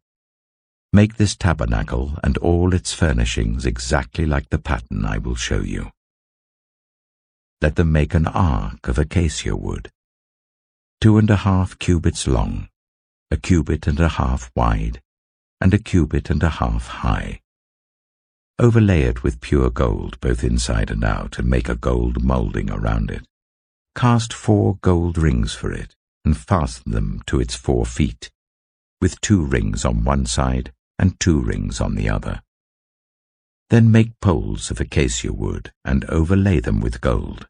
Make 0.91 1.15
this 1.15 1.35
tabernacle 1.35 2.17
and 2.23 2.37
all 2.39 2.73
its 2.73 2.93
furnishings 2.93 3.65
exactly 3.65 4.25
like 4.25 4.49
the 4.49 4.59
pattern 4.59 5.05
I 5.05 5.17
will 5.17 5.35
show 5.35 5.61
you. 5.61 5.91
Let 7.61 7.77
them 7.77 7.91
make 7.91 8.13
an 8.13 8.27
ark 8.27 8.87
of 8.87 8.99
acacia 8.99 9.55
wood, 9.55 9.89
two 11.03 11.17
and 11.17 11.29
a 11.29 11.35
half 11.35 11.77
cubits 11.79 12.27
long, 12.27 12.69
a 13.29 13.35
cubit 13.35 13.87
and 13.87 13.99
a 13.99 14.07
half 14.07 14.49
wide, 14.55 15.01
and 15.59 15.73
a 15.73 15.77
cubit 15.77 16.29
and 16.29 16.41
a 16.41 16.47
half 16.47 16.87
high. 16.87 17.41
Overlay 18.57 19.01
it 19.01 19.21
with 19.21 19.41
pure 19.41 19.69
gold 19.69 20.17
both 20.21 20.45
inside 20.45 20.89
and 20.89 21.03
out, 21.03 21.37
and 21.37 21.49
make 21.49 21.67
a 21.67 21.75
gold 21.75 22.23
moulding 22.23 22.71
around 22.71 23.11
it. 23.11 23.27
Cast 23.97 24.31
four 24.31 24.77
gold 24.79 25.17
rings 25.17 25.53
for 25.53 25.73
it, 25.73 25.93
and 26.23 26.37
fasten 26.37 26.93
them 26.93 27.21
to 27.25 27.37
its 27.37 27.53
four 27.53 27.85
feet, 27.85 28.31
with 29.01 29.19
two 29.19 29.43
rings 29.43 29.83
on 29.83 30.05
one 30.05 30.25
side 30.25 30.71
and 30.97 31.19
two 31.19 31.41
rings 31.41 31.81
on 31.81 31.95
the 31.95 32.09
other. 32.09 32.41
Then 33.69 33.91
make 33.91 34.21
poles 34.21 34.71
of 34.71 34.79
acacia 34.79 35.33
wood 35.33 35.73
and 35.83 36.05
overlay 36.05 36.61
them 36.61 36.79
with 36.79 37.01
gold. 37.01 37.49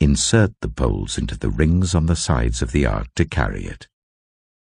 Insert 0.00 0.54
the 0.62 0.68
poles 0.70 1.18
into 1.18 1.36
the 1.36 1.50
rings 1.50 1.94
on 1.94 2.06
the 2.06 2.16
sides 2.16 2.62
of 2.62 2.72
the 2.72 2.86
ark 2.86 3.08
to 3.16 3.26
carry 3.26 3.66
it. 3.66 3.86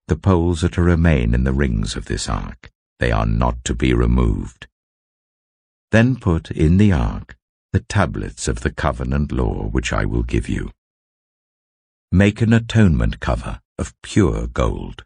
The 0.08 0.16
poles 0.16 0.64
are 0.64 0.68
to 0.70 0.82
remain 0.82 1.32
in 1.32 1.44
the 1.44 1.52
rings 1.52 1.94
of 1.94 2.06
this 2.06 2.28
ark. 2.28 2.72
They 2.98 3.12
are 3.12 3.26
not 3.26 3.62
to 3.64 3.74
be 3.74 3.94
removed. 3.94 4.66
Then 5.92 6.16
put 6.16 6.50
in 6.50 6.76
the 6.76 6.90
ark 6.90 7.36
the 7.72 7.80
tablets 7.80 8.48
of 8.48 8.60
the 8.60 8.72
covenant 8.72 9.30
law 9.30 9.68
which 9.68 9.92
I 9.92 10.04
will 10.04 10.24
give 10.24 10.48
you. 10.48 10.72
Make 12.10 12.42
an 12.42 12.52
atonement 12.52 13.20
cover 13.20 13.60
of 13.78 13.94
pure 14.02 14.48
gold, 14.48 15.04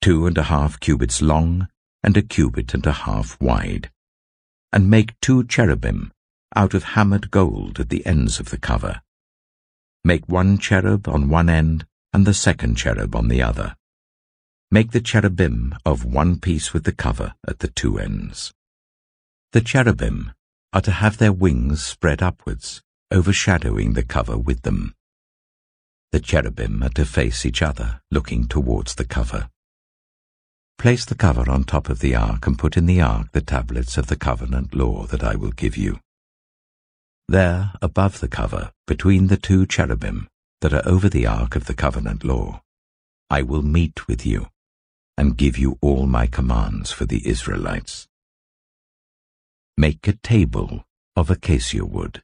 two 0.00 0.26
and 0.26 0.38
a 0.38 0.44
half 0.44 0.80
cubits 0.80 1.20
long 1.20 1.68
and 2.02 2.16
a 2.16 2.22
cubit 2.22 2.72
and 2.72 2.86
a 2.86 2.92
half 2.92 3.38
wide, 3.40 3.90
and 4.72 4.88
make 4.88 5.20
two 5.20 5.44
cherubim 5.44 6.12
out 6.56 6.72
of 6.72 6.84
hammered 6.94 7.30
gold 7.30 7.78
at 7.80 7.90
the 7.90 8.06
ends 8.06 8.40
of 8.40 8.50
the 8.50 8.58
cover. 8.58 9.02
Make 10.06 10.28
one 10.28 10.58
cherub 10.58 11.08
on 11.08 11.30
one 11.30 11.48
end 11.48 11.86
and 12.12 12.26
the 12.26 12.34
second 12.34 12.76
cherub 12.76 13.16
on 13.16 13.28
the 13.28 13.40
other. 13.40 13.74
Make 14.70 14.90
the 14.90 15.00
cherubim 15.00 15.74
of 15.86 16.04
one 16.04 16.38
piece 16.38 16.74
with 16.74 16.84
the 16.84 16.92
cover 16.92 17.34
at 17.48 17.60
the 17.60 17.68
two 17.68 17.98
ends. 17.98 18.52
The 19.52 19.62
cherubim 19.62 20.32
are 20.74 20.82
to 20.82 20.90
have 20.90 21.16
their 21.16 21.32
wings 21.32 21.82
spread 21.82 22.22
upwards, 22.22 22.82
overshadowing 23.12 23.94
the 23.94 24.02
cover 24.02 24.36
with 24.36 24.62
them. 24.62 24.94
The 26.12 26.20
cherubim 26.20 26.82
are 26.82 26.90
to 26.90 27.06
face 27.06 27.46
each 27.46 27.62
other, 27.62 28.02
looking 28.10 28.46
towards 28.46 28.96
the 28.96 29.06
cover. 29.06 29.48
Place 30.76 31.06
the 31.06 31.14
cover 31.14 31.50
on 31.50 31.64
top 31.64 31.88
of 31.88 32.00
the 32.00 32.14
ark 32.14 32.46
and 32.46 32.58
put 32.58 32.76
in 32.76 32.84
the 32.84 33.00
ark 33.00 33.32
the 33.32 33.40
tablets 33.40 33.96
of 33.96 34.08
the 34.08 34.16
covenant 34.16 34.74
law 34.74 35.06
that 35.06 35.24
I 35.24 35.34
will 35.34 35.52
give 35.52 35.78
you. 35.78 36.00
There, 37.28 37.72
above 37.80 38.20
the 38.20 38.28
cover, 38.28 38.72
between 38.86 39.28
the 39.28 39.36
two 39.36 39.66
cherubim 39.66 40.28
that 40.60 40.72
are 40.72 40.86
over 40.86 41.08
the 41.08 41.26
ark 41.26 41.56
of 41.56 41.64
the 41.66 41.74
covenant 41.74 42.24
law, 42.24 42.62
I 43.30 43.42
will 43.42 43.62
meet 43.62 44.06
with 44.06 44.26
you. 44.26 44.48
and 45.16 45.36
give 45.36 45.56
you 45.56 45.78
all 45.80 46.06
my 46.06 46.26
commands 46.26 46.90
for 46.90 47.04
the 47.04 47.26
Israelites. 47.26 48.08
Make 49.76 50.06
a 50.06 50.14
table 50.14 50.84
of 51.16 51.30
acacia 51.30 51.84
wood, 51.84 52.22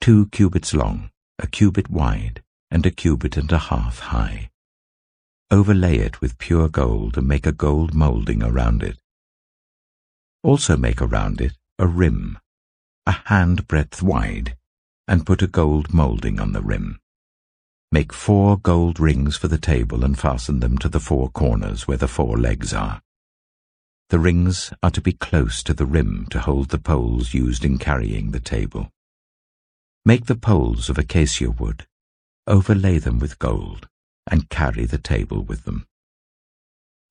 two 0.00 0.26
cubits 0.26 0.74
long, 0.74 1.10
a 1.38 1.46
cubit 1.46 1.88
wide, 1.88 2.42
and 2.70 2.84
a 2.84 2.90
cubit 2.90 3.36
and 3.36 3.50
a 3.52 3.58
half 3.58 4.00
high. 4.00 4.50
Overlay 5.50 5.98
it 5.98 6.20
with 6.20 6.38
pure 6.38 6.68
gold 6.68 7.16
and 7.16 7.26
make 7.26 7.46
a 7.46 7.52
gold 7.52 7.94
moulding 7.94 8.42
around 8.42 8.82
it. 8.82 8.98
Also 10.42 10.76
make 10.76 11.00
around 11.00 11.40
it 11.40 11.52
a 11.78 11.86
rim, 11.86 12.38
a 13.08 13.22
hand-breadth 13.24 14.02
wide, 14.02 14.54
and 15.06 15.24
put 15.24 15.40
a 15.40 15.46
gold 15.46 15.94
moulding 15.94 16.38
on 16.38 16.52
the 16.52 16.60
rim. 16.60 17.00
Make 17.90 18.12
four 18.12 18.58
gold 18.58 19.00
rings 19.00 19.34
for 19.34 19.48
the 19.48 19.56
table 19.56 20.04
and 20.04 20.18
fasten 20.18 20.60
them 20.60 20.76
to 20.76 20.90
the 20.90 21.00
four 21.00 21.30
corners 21.30 21.88
where 21.88 21.96
the 21.96 22.06
four 22.06 22.36
legs 22.36 22.74
are. 22.74 23.00
The 24.10 24.18
rings 24.18 24.74
are 24.82 24.90
to 24.90 25.00
be 25.00 25.14
close 25.14 25.62
to 25.62 25.72
the 25.72 25.86
rim 25.86 26.26
to 26.32 26.40
hold 26.40 26.68
the 26.68 26.76
poles 26.78 27.32
used 27.32 27.64
in 27.64 27.78
carrying 27.78 28.32
the 28.32 28.40
table. 28.40 28.90
Make 30.04 30.26
the 30.26 30.36
poles 30.36 30.90
of 30.90 30.98
acacia 30.98 31.50
wood, 31.50 31.86
overlay 32.46 32.98
them 32.98 33.18
with 33.18 33.38
gold, 33.38 33.88
and 34.30 34.50
carry 34.50 34.84
the 34.84 34.98
table 34.98 35.42
with 35.42 35.64
them. 35.64 35.86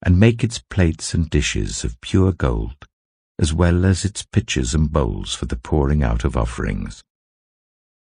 And 0.05 0.19
make 0.19 0.43
its 0.43 0.59
plates 0.59 1.15
and 1.15 1.27
dishes 1.27 1.83
of 1.83 1.99
pure 2.01 2.33
gold, 2.33 2.85
as 3.39 3.53
well 3.53 3.85
as 3.85 4.03
its 4.03 4.23
pitchers 4.23 4.73
and 4.73 4.91
bowls 4.91 5.35
for 5.35 5.45
the 5.45 5.55
pouring 5.55 6.03
out 6.03 6.23
of 6.23 6.35
offerings. 6.35 7.03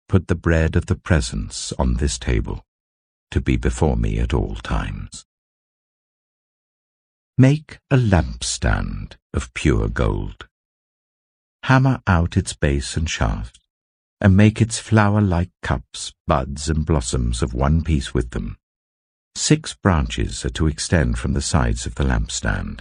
Put 0.09 0.27
the 0.29 0.35
bread 0.35 0.75
of 0.75 0.87
the 0.87 0.97
presence 0.97 1.73
on 1.79 1.95
this 1.95 2.19
table, 2.19 2.65
to 3.31 3.41
be 3.41 3.57
before 3.57 3.97
me 3.97 4.19
at 4.19 4.35
all 4.35 4.57
times. 4.57 5.25
Make 7.39 7.79
a 7.91 7.97
lampstand 7.97 9.17
of 9.33 9.55
pure 9.55 9.89
gold. 9.89 10.49
Hammer 11.63 12.03
out 12.07 12.37
its 12.37 12.53
base 12.53 12.97
and 12.97 13.09
shaft, 13.09 13.61
and 14.21 14.37
make 14.37 14.61
its 14.61 14.79
flower-like 14.79 15.51
cups, 15.63 16.13
buds, 16.27 16.69
and 16.69 16.85
blossoms 16.85 17.43
of 17.43 17.55
one 17.55 17.83
piece 17.83 18.13
with 18.13 18.31
them. 18.31 18.59
Six 19.35 19.75
branches 19.75 20.45
are 20.45 20.51
to 20.51 20.67
extend 20.67 21.19
from 21.19 21.33
the 21.33 21.41
sides 21.41 21.87
of 21.87 21.95
the 21.95 22.05
lampstand, 22.05 22.81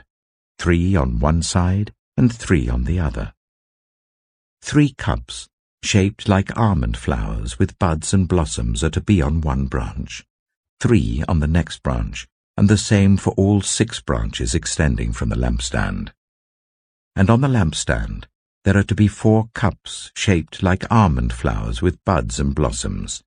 three 0.60 0.96
on 0.96 1.20
one 1.20 1.44
side 1.44 1.94
and 2.18 2.34
three 2.34 2.70
on 2.70 2.84
the 2.84 3.00
other. 3.00 3.34
Three 4.62 4.94
cups, 4.94 5.48
shaped 5.84 6.28
like 6.28 6.58
almond 6.58 6.98
flowers 6.98 7.58
with 7.58 7.80
buds 7.80 8.14
and 8.14 8.28
blossoms, 8.28 8.84
are 8.84 8.90
to 8.90 9.02
be 9.02 9.22
on 9.22 9.42
one 9.42 9.66
branch, 9.66 10.26
three 10.80 11.24
on 11.28 11.40
the 11.40 11.48
next 11.48 11.84
branch, 11.84 12.28
and 12.58 12.70
the 12.70 12.78
same 12.78 13.18
for 13.18 13.34
all 13.38 13.62
six 13.62 14.02
branches 14.02 14.54
extending 14.54 15.14
from 15.14 15.30
the 15.30 15.36
lampstand. 15.36 16.12
And 17.16 17.30
on 17.30 17.42
the 17.42 17.48
lampstand 17.48 18.26
there 18.64 18.78
are 18.78 18.84
to 18.84 18.96
be 18.96 19.08
four 19.08 19.50
cups 19.54 20.12
shaped 20.16 20.62
like 20.62 20.92
almond 20.92 21.34
flowers 21.34 21.82
with 21.82 22.04
buds 22.06 22.40
and 22.40 22.54
blossoms. 22.54 23.24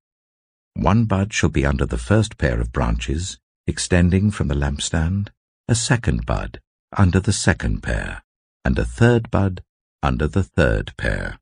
One 0.74 1.04
bud 1.06 1.32
shall 1.32 1.50
be 1.50 1.66
under 1.66 1.86
the 1.86 1.98
first 1.98 2.38
pair 2.38 2.60
of 2.60 2.72
branches, 2.72 3.38
extending 3.66 4.30
from 4.30 4.48
the 4.48 4.54
lampstand, 4.54 5.28
a 5.68 5.74
second 5.74 6.26
bud 6.26 6.60
under 6.96 7.18
the 7.18 7.32
second 7.32 7.82
pair, 7.82 8.22
and 8.64 8.78
a 8.78 8.84
third 8.84 9.30
bud 9.30 9.62
under 10.02 10.26
the 10.26 10.42
third 10.42 10.92
pair. 10.96 11.38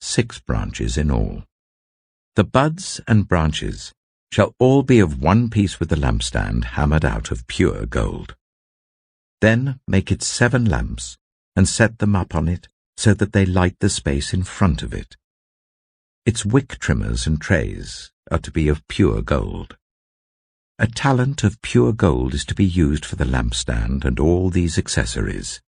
Six 0.00 0.40
branches 0.40 0.96
in 0.96 1.10
all. 1.10 1.44
The 2.36 2.44
buds 2.44 3.00
and 3.06 3.28
branches 3.28 3.92
shall 4.32 4.54
all 4.58 4.82
be 4.82 4.98
of 4.98 5.22
one 5.22 5.48
piece 5.48 5.78
with 5.78 5.88
the 5.88 5.96
lampstand 5.96 6.64
hammered 6.76 7.04
out 7.04 7.30
of 7.30 7.46
pure 7.46 7.86
gold. 7.86 8.34
Then 9.40 9.78
make 9.86 10.10
it 10.10 10.22
seven 10.22 10.64
lamps, 10.64 11.16
and 11.54 11.68
set 11.68 11.98
them 11.98 12.16
up 12.16 12.34
on 12.34 12.48
it 12.48 12.68
so 12.96 13.14
that 13.14 13.32
they 13.32 13.46
light 13.46 13.76
the 13.80 13.88
space 13.88 14.32
in 14.32 14.42
front 14.42 14.82
of 14.82 14.92
it. 14.92 15.16
Its 16.26 16.44
wick 16.44 16.78
trimmers 16.78 17.26
and 17.26 17.40
trays 17.40 18.10
are 18.30 18.38
to 18.38 18.50
be 18.50 18.68
of 18.68 18.86
pure 18.88 19.22
gold. 19.22 19.76
A 20.78 20.86
talent 20.86 21.44
of 21.44 21.62
pure 21.62 21.92
gold 21.92 22.34
is 22.34 22.44
to 22.46 22.54
be 22.54 22.64
used 22.64 23.04
for 23.04 23.16
the 23.16 23.24
lampstand 23.24 24.04
and 24.04 24.18
all 24.18 24.50
these 24.50 24.78
accessories. 24.78 25.60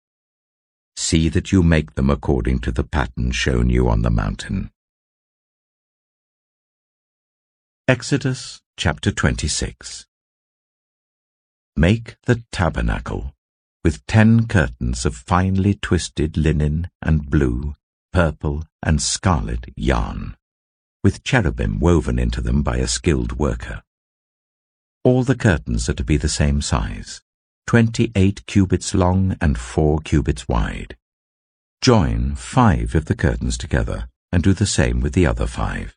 See 0.97 1.29
that 1.29 1.53
you 1.53 1.63
make 1.63 1.95
them 1.95 2.11
according 2.11 2.61
to 2.61 2.73
the 2.73 2.85
pattern 2.85 3.31
shown 3.31 3.71
you 3.71 3.89
on 3.89 4.03
the 4.03 4.11
mountain. 4.11 4.71
Exodus 7.87 8.61
chapter 8.77 9.13
26 9.13 10.07
Make 11.77 12.17
the 12.23 12.43
tabernacle 12.51 13.33
with 13.85 14.05
ten 14.07 14.49
curtains 14.49 15.07
of 15.07 15.15
finely 15.15 15.75
twisted 15.75 16.37
linen 16.37 16.89
and 17.01 17.31
blue, 17.31 17.75
purple, 18.13 18.65
and 18.83 19.01
scarlet 19.01 19.67
yarn, 19.77 20.37
with 21.05 21.23
cherubim 21.23 21.79
woven 21.79 22.19
into 22.19 22.41
them 22.41 22.65
by 22.65 22.79
a 22.79 22.89
skilled 22.89 23.39
worker. 23.39 23.85
All 25.05 25.23
the 25.23 25.37
curtains 25.37 25.89
are 25.89 25.95
to 25.95 26.03
be 26.03 26.17
the 26.17 26.29
same 26.29 26.61
size, 26.61 27.23
twenty-eight 27.67 28.47
cubits 28.47 28.95
long 28.95 29.37
and 29.41 29.59
four 29.59 29.99
cubits 29.99 30.47
wide. 30.49 30.97
Join 31.83 32.35
five 32.37 32.95
of 32.95 33.07
the 33.07 33.17
curtains 33.17 33.59
together 33.59 34.09
and 34.31 34.43
do 34.43 34.53
the 34.53 34.67
same 34.67 35.01
with 35.01 35.15
the 35.15 35.27
other 35.27 35.47
five. 35.47 35.97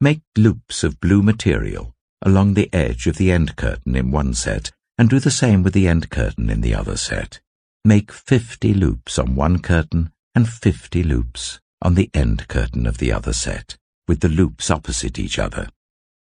Make 0.00 0.22
loops 0.36 0.82
of 0.84 1.00
blue 1.00 1.22
material 1.22 1.94
along 2.22 2.54
the 2.54 2.68
edge 2.72 3.06
of 3.06 3.16
the 3.16 3.30
end 3.30 3.54
curtain 3.56 3.94
in 3.94 4.10
one 4.10 4.34
set 4.34 4.72
and 4.96 5.08
do 5.08 5.20
the 5.20 5.30
same 5.30 5.62
with 5.62 5.72
the 5.72 5.86
end 5.86 6.10
curtain 6.10 6.50
in 6.50 6.60
the 6.60 6.74
other 6.74 6.96
set. 6.96 7.40
Make 7.84 8.10
fifty 8.10 8.74
loops 8.74 9.18
on 9.18 9.36
one 9.36 9.60
curtain 9.60 10.12
and 10.34 10.48
fifty 10.48 11.04
loops 11.04 11.60
on 11.80 11.94
the 11.94 12.10
end 12.12 12.48
curtain 12.48 12.86
of 12.86 12.98
the 12.98 13.12
other 13.12 13.32
set, 13.32 13.76
with 14.08 14.18
the 14.18 14.28
loops 14.28 14.68
opposite 14.68 15.18
each 15.18 15.38
other. 15.38 15.68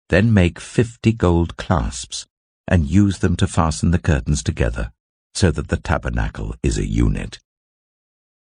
Then 0.09 0.31
make 0.33 0.59
fifty 0.59 1.11
gold 1.11 1.57
clasps 1.57 2.27
and 2.67 2.89
use 2.89 3.19
them 3.19 3.35
to 3.35 3.47
fasten 3.47 3.91
the 3.91 3.99
curtains 3.99 4.43
together 4.43 4.91
so 5.33 5.51
that 5.51 5.69
the 5.69 5.77
tabernacle 5.77 6.55
is 6.61 6.77
a 6.77 6.85
unit. 6.87 7.39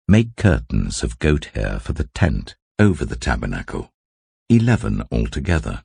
Make 0.08 0.36
curtains 0.36 1.04
of 1.04 1.20
goat 1.20 1.46
hair 1.54 1.80
for 1.80 1.94
the 1.94 2.10
tent 2.14 2.56
over 2.80 3.06
the 3.06 3.16
tabernacle, 3.16 3.90
eleven 4.50 5.04
altogether. 5.12 5.84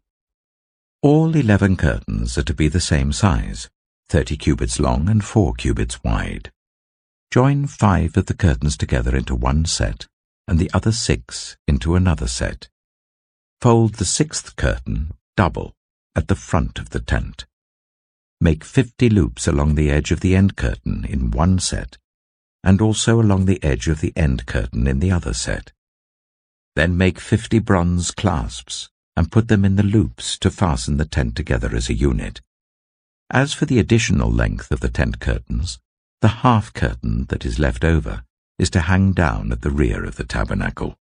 All 1.02 1.36
eleven 1.36 1.76
curtains 1.76 2.38
are 2.38 2.42
to 2.44 2.54
be 2.54 2.68
the 2.68 2.80
same 2.80 3.12
size, 3.12 3.68
thirty 4.08 4.36
cubits 4.36 4.80
long 4.80 5.08
and 5.08 5.24
four 5.24 5.54
cubits 5.54 6.02
wide. 6.02 6.50
Join 7.30 7.66
five 7.66 8.16
of 8.16 8.26
the 8.26 8.34
curtains 8.34 8.76
together 8.76 9.14
into 9.14 9.34
one 9.34 9.64
set, 9.66 10.06
and 10.48 10.58
the 10.58 10.70
other 10.72 10.92
six 10.92 11.56
into 11.68 11.94
another 11.94 12.26
set. 12.26 12.68
Fold 13.60 13.94
the 13.94 14.04
sixth 14.04 14.56
curtain 14.56 15.12
double 15.36 15.74
at 16.14 16.28
the 16.28 16.34
front 16.34 16.78
of 16.78 16.90
the 16.90 17.00
tent. 17.00 17.46
Make 18.40 18.64
fifty 18.64 19.08
loops 19.08 19.48
along 19.48 19.74
the 19.74 19.90
edge 19.90 20.12
of 20.12 20.20
the 20.20 20.36
end 20.36 20.56
curtain 20.56 21.06
in 21.08 21.30
one 21.30 21.58
set, 21.58 21.96
and 22.62 22.82
also 22.82 23.20
along 23.20 23.46
the 23.46 23.62
edge 23.64 23.88
of 23.88 24.00
the 24.00 24.12
end 24.14 24.44
curtain 24.44 24.86
in 24.86 25.00
the 25.00 25.10
other 25.10 25.32
set. 25.32 25.72
Then 26.74 26.98
make 26.98 27.18
fifty 27.18 27.58
bronze 27.58 28.10
clasps, 28.10 28.90
and 29.16 29.32
put 29.32 29.48
them 29.48 29.64
in 29.64 29.76
the 29.76 29.82
loops 29.82 30.38
to 30.40 30.50
fasten 30.50 30.98
the 30.98 31.06
tent 31.06 31.34
together 31.34 31.74
as 31.74 31.88
a 31.88 31.94
unit. 31.94 32.42
As 33.30 33.54
for 33.54 33.64
the 33.64 33.78
additional 33.78 34.30
length 34.30 34.70
of 34.70 34.80
the 34.80 34.90
tent 34.90 35.18
curtains, 35.18 35.78
the 36.20 36.28
half 36.28 36.74
curtain 36.74 37.24
that 37.30 37.46
is 37.46 37.58
left 37.58 37.84
over 37.84 38.24
is 38.58 38.68
to 38.70 38.80
hang 38.80 39.12
down 39.12 39.50
at 39.50 39.62
the 39.62 39.70
rear 39.70 40.04
of 40.04 40.16
the 40.16 40.24
tabernacle. 40.24 40.98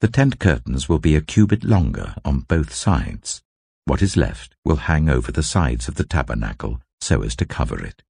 The 0.00 0.08
tent 0.08 0.40
curtains 0.40 0.88
will 0.88 0.98
be 0.98 1.14
a 1.14 1.20
cubit 1.20 1.62
longer 1.62 2.16
on 2.24 2.40
both 2.40 2.74
sides. 2.74 3.43
What 3.86 4.02
is 4.02 4.16
left 4.16 4.56
will 4.64 4.76
hang 4.76 5.08
over 5.08 5.30
the 5.30 5.42
sides 5.42 5.88
of 5.88 5.96
the 5.96 6.04
tabernacle 6.04 6.80
so 7.00 7.22
as 7.22 7.36
to 7.36 7.44
cover 7.44 7.84
it. 7.84 8.02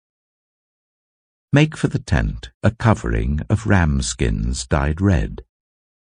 Make 1.52 1.76
for 1.76 1.88
the 1.88 1.98
tent 1.98 2.50
a 2.62 2.70
covering 2.70 3.40
of 3.48 3.66
ram 3.66 4.02
skins 4.02 4.66
dyed 4.66 5.00
red, 5.00 5.44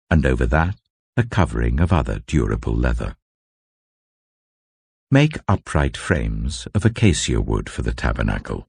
and 0.10 0.26
over 0.26 0.46
that 0.48 0.76
a 1.18 1.24
covering 1.24 1.80
of 1.80 1.94
other 1.94 2.20
durable 2.26 2.76
leather. 2.76 3.16
Make 5.12 5.38
upright 5.48 5.98
frames 5.98 6.68
of 6.74 6.86
acacia 6.86 7.42
wood 7.42 7.70
for 7.70 7.82
the 7.82 7.94
tabernacle. 7.94 8.68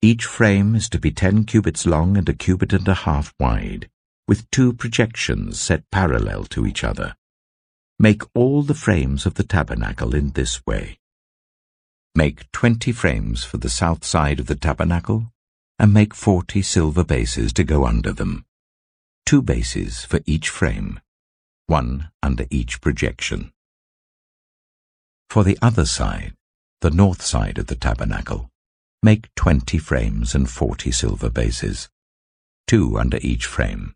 Each 0.00 0.24
frame 0.24 0.74
is 0.74 0.88
to 0.90 0.98
be 0.98 1.10
ten 1.10 1.44
cubits 1.44 1.86
long 1.86 2.16
and 2.16 2.28
a 2.28 2.34
cubit 2.34 2.72
and 2.72 2.86
a 2.86 2.94
half 2.94 3.34
wide, 3.40 3.88
with 4.28 4.50
two 4.50 4.72
projections 4.72 5.58
set 5.58 5.90
parallel 5.90 6.44
to 6.44 6.66
each 6.66 6.84
other. 6.84 7.16
Make 7.98 8.22
all 8.34 8.62
the 8.62 8.74
frames 8.74 9.26
of 9.26 9.34
the 9.34 9.44
tabernacle 9.44 10.14
in 10.14 10.30
this 10.30 10.64
way. 10.66 10.98
Make 12.14 12.50
twenty 12.52 12.92
frames 12.92 13.44
for 13.44 13.56
the 13.58 13.68
south 13.68 14.04
side 14.04 14.40
of 14.40 14.46
the 14.46 14.54
tabernacle, 14.54 15.32
and 15.78 15.92
make 15.92 16.14
forty 16.14 16.62
silver 16.62 17.04
bases 17.04 17.52
to 17.54 17.64
go 17.64 17.86
under 17.86 18.12
them. 18.12 18.44
Two 19.26 19.42
bases 19.42 20.04
for 20.04 20.20
each 20.26 20.48
frame, 20.48 21.00
one 21.66 22.10
under 22.22 22.46
each 22.50 22.80
projection. 22.80 23.52
For 25.30 25.44
the 25.44 25.58
other 25.62 25.84
side, 25.84 26.34
the 26.80 26.90
north 26.90 27.22
side 27.22 27.58
of 27.58 27.66
the 27.66 27.76
tabernacle, 27.76 28.50
Make 29.04 29.28
twenty 29.34 29.76
frames 29.76 30.34
and 30.34 30.48
forty 30.48 30.90
silver 30.90 31.28
bases, 31.28 31.90
two 32.66 32.98
under 32.98 33.18
each 33.20 33.44
frame. 33.44 33.94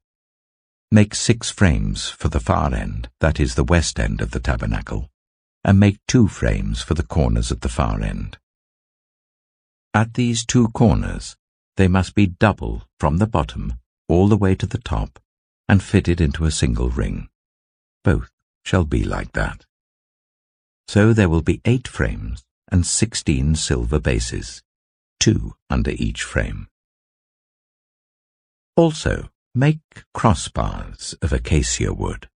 Make 0.91 1.15
six 1.15 1.51
frames 1.51 2.09
for 2.09 2.29
the 2.29 2.41
far 2.41 2.73
end, 2.73 3.11
that 3.21 3.39
is 3.39 3.55
the 3.55 3.65
west 3.65 4.01
end 4.01 4.23
of 4.23 4.31
the 4.31 4.41
tabernacle, 4.41 5.11
and 5.63 5.79
make 5.79 5.99
two 6.09 6.29
frames 6.29 6.83
for 6.83 6.95
the 6.95 7.03
corners 7.03 7.53
at 7.53 7.61
the 7.61 7.69
far 7.69 8.01
end. 8.01 8.39
At 9.93 10.15
these 10.15 10.47
two 10.47 10.69
corners, 10.69 11.37
they 11.77 11.89
must 11.89 12.15
be 12.15 12.27
double 12.27 12.85
from 12.99 13.19
the 13.19 13.27
bottom 13.27 13.75
all 14.09 14.29
the 14.29 14.37
way 14.37 14.55
to 14.55 14.67
the 14.67 14.79
top 14.79 15.19
and 15.69 15.83
fitted 15.83 16.23
into 16.23 16.47
a 16.47 16.51
single 16.51 16.89
ring. 16.89 17.29
Both 18.03 18.31
shall 18.65 18.85
be 18.85 19.05
like 19.05 19.33
that. 19.33 19.67
So 20.87 21.13
there 21.13 21.29
will 21.29 21.43
be 21.43 21.61
eight 21.67 21.87
frames 21.87 22.45
and 22.73 22.87
sixteen 22.87 23.55
silver 23.57 23.99
bases, 24.01 24.63
two 25.21 25.55
under 25.69 25.91
each 25.91 26.23
frame. 26.23 26.69
Also, 28.75 29.29
make 29.59 30.05
crossbars 30.17 31.17
of 31.21 31.33
acacia 31.33 31.93
wood, 31.93 32.29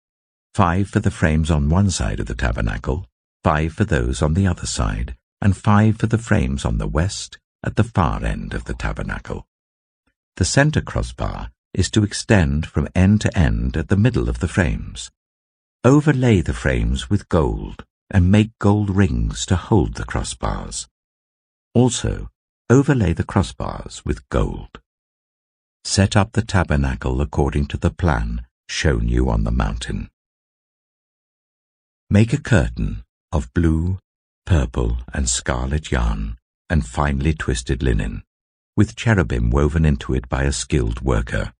five 0.55 0.89
for 0.89 0.99
the 0.99 1.11
frames 1.11 1.51
on 1.51 1.69
one 1.69 1.87
side 1.87 2.19
of 2.19 2.25
the 2.25 2.33
tabernacle, 2.33 3.05
five 3.43 3.71
for 3.71 3.83
those 3.83 4.23
on 4.23 4.33
the 4.33 4.47
other 4.47 4.65
side, 4.65 5.15
and 5.39 5.55
five 5.55 5.97
for 5.97 6.07
the 6.07 6.17
frames 6.17 6.65
on 6.65 6.79
the 6.79 6.87
west 6.87 7.37
at 7.63 7.75
the 7.75 7.83
far 7.83 8.25
end 8.25 8.55
of 8.55 8.63
the 8.63 8.73
tabernacle. 8.73 9.45
The 10.37 10.45
center 10.45 10.81
crossbar 10.81 11.51
is 11.75 11.91
to 11.91 12.03
extend 12.03 12.65
from 12.65 12.87
end 12.95 13.21
to 13.21 13.37
end 13.37 13.77
at 13.77 13.89
the 13.89 13.97
middle 13.97 14.27
of 14.27 14.39
the 14.39 14.47
frames. 14.47 15.11
Overlay 15.83 16.41
the 16.41 16.53
frames 16.53 17.07
with 17.07 17.29
gold 17.29 17.85
and 18.09 18.31
make 18.31 18.57
gold 18.57 18.89
rings 18.89 19.45
to 19.45 19.55
hold 19.55 19.93
the 19.93 20.05
crossbars. 20.05 20.87
Also, 21.75 22.31
overlay 22.67 23.13
the 23.13 23.23
crossbars 23.23 24.03
with 24.03 24.27
gold. 24.29 24.81
Set 25.83 26.15
up 26.15 26.31
the 26.33 26.41
tabernacle 26.41 27.21
according 27.21 27.65
to 27.67 27.77
the 27.77 27.89
plan 27.89 28.45
shown 28.69 29.07
you 29.07 29.29
on 29.29 29.43
the 29.43 29.51
mountain. 29.51 30.09
Make 32.09 32.31
a 32.33 32.41
curtain 32.41 33.03
of 33.31 33.53
blue, 33.53 33.99
purple, 34.45 34.99
and 35.13 35.27
scarlet 35.27 35.91
yarn 35.91 36.37
and 36.69 36.85
finely 36.85 37.33
twisted 37.33 37.83
linen, 37.83 38.23
with 38.77 38.95
cherubim 38.95 39.49
woven 39.49 39.83
into 39.83 40.13
it 40.13 40.29
by 40.29 40.43
a 40.43 40.53
skilled 40.53 41.01
worker. 41.01 41.53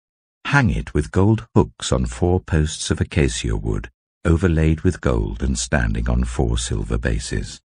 Hang 0.45 0.69
it 0.69 0.93
with 0.93 1.11
gold 1.11 1.47
hooks 1.53 1.91
on 1.91 2.05
four 2.05 2.39
posts 2.39 2.91
of 2.91 3.01
acacia 3.01 3.57
wood, 3.57 3.89
overlaid 4.23 4.81
with 4.81 5.01
gold 5.01 5.43
and 5.43 5.59
standing 5.59 6.09
on 6.09 6.23
four 6.23 6.57
silver 6.57 6.97
bases. 6.97 7.59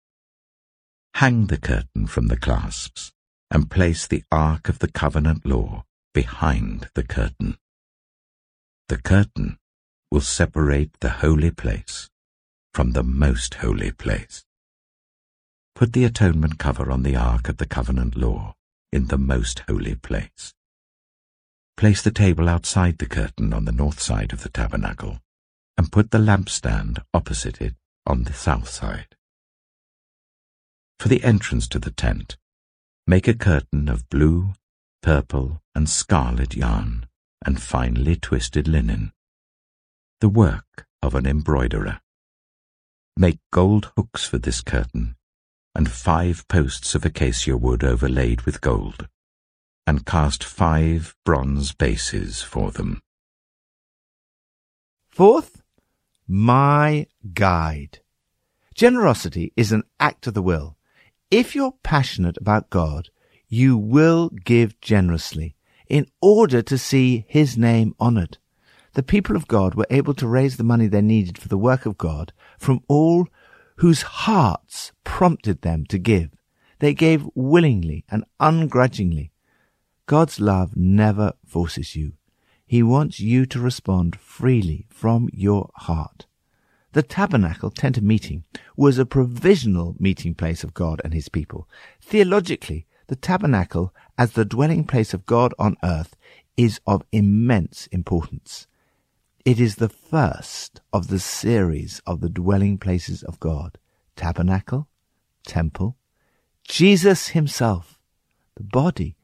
Hang 1.14 1.46
the 1.46 1.58
curtain 1.58 2.06
from 2.06 2.26
the 2.26 2.36
clasps, 2.36 3.12
and 3.50 3.70
place 3.70 4.06
the 4.06 4.24
Ark 4.32 4.68
of 4.68 4.80
the 4.80 4.88
Covenant 4.88 5.46
law 5.46 5.85
behind 6.16 6.88
the 6.94 7.02
curtain. 7.02 7.58
The 8.88 8.96
curtain 8.96 9.58
will 10.10 10.22
separate 10.22 10.98
the 11.00 11.10
holy 11.20 11.50
place 11.50 12.08
from 12.72 12.92
the 12.92 13.02
most 13.02 13.52
holy 13.56 13.92
place. 13.92 14.42
Put 15.74 15.92
the 15.92 16.04
atonement 16.04 16.58
cover 16.58 16.90
on 16.90 17.02
the 17.02 17.16
Ark 17.16 17.50
of 17.50 17.58
the 17.58 17.66
Covenant 17.66 18.16
law 18.16 18.54
in 18.90 19.08
the 19.08 19.18
most 19.18 19.58
holy 19.68 19.94
place. 19.94 20.54
Place 21.76 22.00
the 22.00 22.10
table 22.10 22.48
outside 22.48 22.96
the 22.96 23.12
curtain 23.18 23.52
on 23.52 23.66
the 23.66 23.78
north 23.82 24.00
side 24.00 24.32
of 24.32 24.42
the 24.42 24.48
tabernacle, 24.48 25.20
and 25.76 25.92
put 25.92 26.12
the 26.12 26.18
lampstand 26.18 27.04
opposite 27.12 27.60
it 27.60 27.74
on 28.06 28.24
the 28.24 28.32
south 28.32 28.70
side. 28.70 29.16
For 30.98 31.08
the 31.08 31.22
entrance 31.22 31.68
to 31.68 31.78
the 31.78 31.90
tent, 31.90 32.38
make 33.06 33.28
a 33.28 33.34
curtain 33.34 33.90
of 33.90 34.08
blue, 34.08 34.54
purple, 35.06 35.62
and 35.72 35.88
scarlet 35.88 36.56
yarn, 36.56 37.06
and 37.44 37.62
finely 37.62 38.16
twisted 38.16 38.66
linen, 38.66 39.12
the 40.20 40.28
work 40.28 40.84
of 41.00 41.14
an 41.14 41.24
embroiderer. 41.24 42.00
Make 43.16 43.38
gold 43.52 43.92
hooks 43.96 44.26
for 44.26 44.38
this 44.38 44.60
curtain, 44.60 45.14
and 45.76 45.88
five 45.88 46.48
posts 46.48 46.96
of 46.96 47.04
acacia 47.04 47.56
wood 47.56 47.84
overlaid 47.84 48.42
with 48.42 48.60
gold, 48.60 49.06
and 49.86 50.04
cast 50.04 50.42
five 50.42 51.14
bronze 51.24 51.72
bases 51.72 52.42
for 52.42 52.72
them. 52.72 53.00
Fourth, 55.08 55.62
my 56.26 57.06
guide. 57.32 58.00
Generosity 58.74 59.52
is 59.54 59.70
an 59.70 59.84
act 60.00 60.26
of 60.26 60.34
the 60.34 60.42
will. 60.42 60.76
If 61.30 61.54
you're 61.54 61.78
passionate 61.84 62.36
about 62.38 62.70
God, 62.70 63.10
you 63.48 63.76
will 63.76 64.30
give 64.44 64.80
generously 64.80 65.54
in 65.88 66.06
order 66.20 66.62
to 66.62 66.78
see 66.78 67.24
his 67.28 67.56
name 67.56 67.94
honored. 67.98 68.38
The 68.94 69.02
people 69.02 69.36
of 69.36 69.46
God 69.46 69.74
were 69.74 69.86
able 69.90 70.14
to 70.14 70.26
raise 70.26 70.56
the 70.56 70.64
money 70.64 70.86
they 70.86 71.02
needed 71.02 71.38
for 71.38 71.48
the 71.48 71.58
work 71.58 71.86
of 71.86 71.98
God 71.98 72.32
from 72.58 72.80
all 72.88 73.28
whose 73.76 74.02
hearts 74.02 74.92
prompted 75.04 75.62
them 75.62 75.84
to 75.86 75.98
give. 75.98 76.30
They 76.78 76.94
gave 76.94 77.28
willingly 77.34 78.04
and 78.10 78.24
ungrudgingly. 78.40 79.32
God's 80.06 80.40
love 80.40 80.76
never 80.76 81.32
forces 81.44 81.94
you. 81.94 82.12
He 82.66 82.82
wants 82.82 83.20
you 83.20 83.46
to 83.46 83.60
respond 83.60 84.18
freely 84.18 84.86
from 84.88 85.28
your 85.32 85.70
heart. 85.74 86.26
The 86.92 87.02
tabernacle 87.02 87.70
tent 87.70 87.98
of 87.98 88.02
meeting 88.02 88.44
was 88.76 88.98
a 88.98 89.06
provisional 89.06 89.94
meeting 89.98 90.34
place 90.34 90.64
of 90.64 90.74
God 90.74 91.00
and 91.04 91.12
his 91.12 91.28
people. 91.28 91.68
Theologically, 92.00 92.86
the 93.08 93.16
tabernacle 93.16 93.94
as 94.18 94.32
the 94.32 94.44
dwelling 94.44 94.84
place 94.84 95.14
of 95.14 95.26
God 95.26 95.54
on 95.58 95.76
earth 95.82 96.16
is 96.56 96.80
of 96.86 97.02
immense 97.12 97.86
importance. 97.88 98.66
It 99.44 99.60
is 99.60 99.76
the 99.76 99.88
first 99.88 100.80
of 100.92 101.08
the 101.08 101.20
series 101.20 102.00
of 102.06 102.20
the 102.20 102.28
dwelling 102.28 102.78
places 102.78 103.22
of 103.22 103.38
God. 103.38 103.78
Tabernacle, 104.16 104.88
temple, 105.46 105.96
Jesus 106.66 107.28
himself, 107.28 108.00
the 108.56 108.64
body 108.64 109.16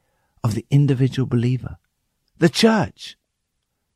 of 0.43 0.55
the 0.55 0.65
individual 0.69 1.27
believer, 1.27 1.77
the 2.37 2.49
church. 2.49 3.17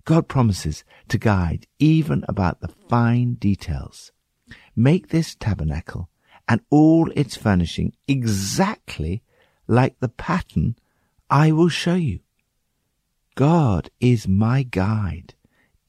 God 0.04 0.28
promises 0.28 0.84
to 1.10 1.18
guide 1.18 1.68
even 1.80 2.26
about 2.28 2.62
the 2.62 2.74
fine 2.90 3.36
details. 3.36 4.12
Make 4.76 5.10
this 5.10 5.36
tabernacle 5.36 6.10
and 6.48 6.62
all 6.70 7.12
its 7.16 7.36
furnishing 7.36 7.94
exactly 8.08 9.22
like 9.68 10.00
the 10.00 10.10
pattern 10.10 10.76
I 11.30 11.52
will 11.52 11.70
show 11.70 11.96
you. 11.96 12.20
God 13.36 13.90
is 14.00 14.28
my 14.28 14.64
guide, 14.64 15.36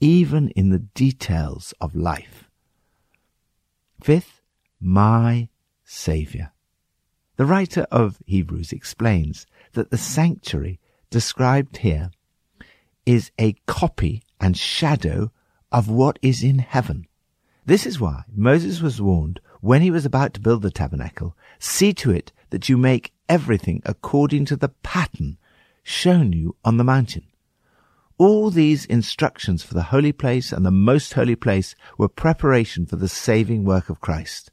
even 0.00 0.50
in 0.50 0.70
the 0.70 0.80
details 0.80 1.72
of 1.80 1.94
life. 1.94 2.50
Fifth, 4.02 4.42
my 4.80 5.48
Saviour. 5.84 6.52
The 7.36 7.46
writer 7.46 7.86
of 7.90 8.18
Hebrews 8.26 8.72
explains 8.72 9.46
that 9.72 9.90
the 9.90 9.96
sanctuary 9.96 10.80
described 11.08 11.78
here 11.78 12.10
is 13.06 13.30
a 13.38 13.54
copy 13.66 14.22
and 14.40 14.56
shadow 14.56 15.30
of 15.72 15.88
what 15.88 16.18
is 16.20 16.42
in 16.42 16.58
heaven. 16.58 17.06
This 17.64 17.86
is 17.86 18.00
why 18.00 18.24
Moses 18.34 18.80
was 18.80 19.00
warned 19.00 19.40
when 19.60 19.82
he 19.82 19.90
was 19.90 20.04
about 20.04 20.34
to 20.34 20.40
build 20.40 20.62
the 20.62 20.70
tabernacle, 20.70 21.36
see 21.58 21.92
to 21.94 22.10
it 22.10 22.32
that 22.50 22.68
you 22.68 22.76
make 22.76 23.12
everything 23.28 23.82
according 23.84 24.44
to 24.46 24.56
the 24.56 24.68
pattern 24.68 25.38
shown 25.82 26.32
you 26.32 26.56
on 26.64 26.76
the 26.76 26.84
mountain. 26.84 27.24
All 28.18 28.50
these 28.50 28.84
instructions 28.86 29.62
for 29.62 29.74
the 29.74 29.84
holy 29.84 30.12
place 30.12 30.52
and 30.52 30.66
the 30.66 30.70
most 30.70 31.14
holy 31.14 31.36
place 31.36 31.76
were 31.96 32.08
preparation 32.08 32.84
for 32.84 32.96
the 32.96 33.08
saving 33.08 33.64
work 33.64 33.88
of 33.88 34.00
Christ. 34.00 34.50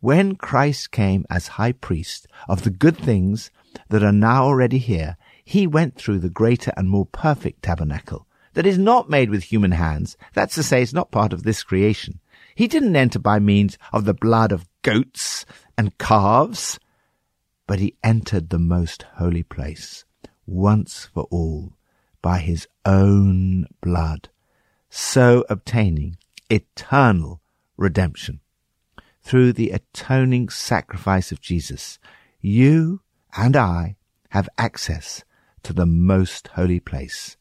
When 0.00 0.36
Christ 0.36 0.90
came 0.92 1.26
as 1.28 1.48
high 1.48 1.72
priest 1.72 2.26
of 2.48 2.62
the 2.62 2.70
good 2.70 2.96
things 2.96 3.50
that 3.88 4.02
are 4.02 4.12
now 4.12 4.44
already 4.44 4.78
here, 4.78 5.16
he 5.44 5.66
went 5.66 5.96
through 5.96 6.20
the 6.20 6.30
greater 6.30 6.72
and 6.76 6.88
more 6.88 7.06
perfect 7.06 7.62
tabernacle 7.62 8.26
that 8.54 8.66
is 8.66 8.78
not 8.78 9.10
made 9.10 9.28
with 9.28 9.44
human 9.44 9.72
hands. 9.72 10.16
That's 10.32 10.54
to 10.54 10.62
say, 10.62 10.80
it's 10.80 10.94
not 10.94 11.10
part 11.10 11.34
of 11.34 11.42
this 11.42 11.62
creation. 11.62 12.20
He 12.54 12.66
didn't 12.66 12.96
enter 12.96 13.18
by 13.18 13.38
means 13.38 13.76
of 13.92 14.06
the 14.06 14.14
blood 14.14 14.50
of 14.50 14.66
goats 14.80 15.44
and 15.76 15.96
calves, 15.98 16.80
but 17.66 17.80
he 17.80 17.96
entered 18.02 18.50
the 18.50 18.58
most 18.58 19.04
holy 19.16 19.42
place 19.42 20.04
once 20.46 21.08
for 21.12 21.24
all 21.30 21.76
by 22.22 22.38
his 22.38 22.66
own 22.84 23.66
blood, 23.80 24.28
so 24.88 25.44
obtaining 25.48 26.16
eternal 26.50 27.40
redemption. 27.76 28.40
Through 29.22 29.54
the 29.54 29.70
atoning 29.70 30.48
sacrifice 30.48 31.32
of 31.32 31.40
Jesus, 31.40 31.98
you 32.40 33.00
and 33.36 33.56
I 33.56 33.96
have 34.30 34.48
access 34.56 35.24
to 35.64 35.72
the 35.72 35.86
most 35.86 36.48
holy 36.48 36.78
place. 36.78 37.36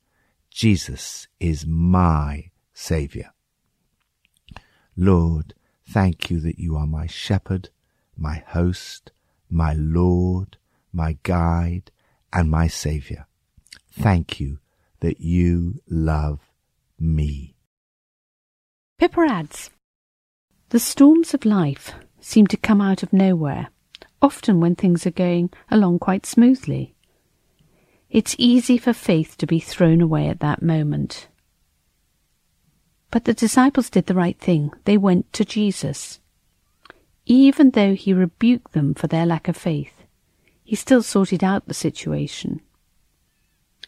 Jesus 0.49 1.27
is 1.39 1.65
my 1.67 2.49
Saviour. 2.73 3.33
Lord, 4.97 5.53
thank 5.87 6.29
you 6.29 6.39
that 6.39 6.57
you 6.57 6.75
are 6.75 6.87
my 6.87 7.05
shepherd, 7.05 7.69
my 8.17 8.43
host, 8.47 9.11
my 9.49 9.73
Lord, 9.73 10.57
my 10.91 11.17
guide, 11.23 11.91
and 12.31 12.49
my 12.49 12.67
Saviour. 12.67 13.27
Thank 13.91 14.39
you 14.39 14.59
that 14.99 15.21
you 15.21 15.81
love 15.89 16.39
me. 16.99 17.55
Pippa 18.97 19.21
adds, 19.21 19.69
The 20.69 20.79
storms 20.79 21.33
of 21.33 21.45
life 21.45 21.93
seem 22.19 22.47
to 22.47 22.57
come 22.57 22.81
out 22.81 23.03
of 23.03 23.13
nowhere, 23.13 23.69
often 24.21 24.59
when 24.59 24.75
things 24.75 25.05
are 25.05 25.11
going 25.11 25.51
along 25.69 25.99
quite 25.99 26.25
smoothly. 26.25 26.95
It's 28.09 28.35
easy 28.37 28.77
for 28.77 28.93
faith 28.93 29.37
to 29.37 29.47
be 29.47 29.59
thrown 29.59 30.01
away 30.01 30.27
at 30.29 30.39
that 30.39 30.61
moment. 30.61 31.27
But 33.11 33.25
the 33.25 33.33
disciples 33.33 33.89
did 33.89 34.07
the 34.07 34.13
right 34.13 34.39
thing. 34.39 34.71
They 34.85 34.97
went 34.97 35.31
to 35.33 35.45
Jesus. 35.45 36.19
Even 37.25 37.71
though 37.71 37.95
he 37.95 38.13
rebuked 38.13 38.73
them 38.73 38.93
for 38.93 39.07
their 39.07 39.25
lack 39.25 39.47
of 39.47 39.57
faith, 39.57 40.03
he 40.63 40.75
still 40.75 41.01
sorted 41.01 41.43
out 41.43 41.67
the 41.67 41.73
situation. 41.73 42.61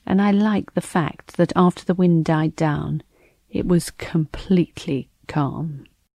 And 0.06 0.22
I 0.22 0.32
like 0.32 0.74
the 0.74 0.82
fact 0.82 1.38
that 1.38 1.54
after 1.56 1.84
the 1.86 1.94
wind 1.94 2.26
died 2.26 2.56
down, 2.56 3.04
it 3.50 3.68
was 3.68 3.92
completely 3.92 5.10
calm. 5.28 5.86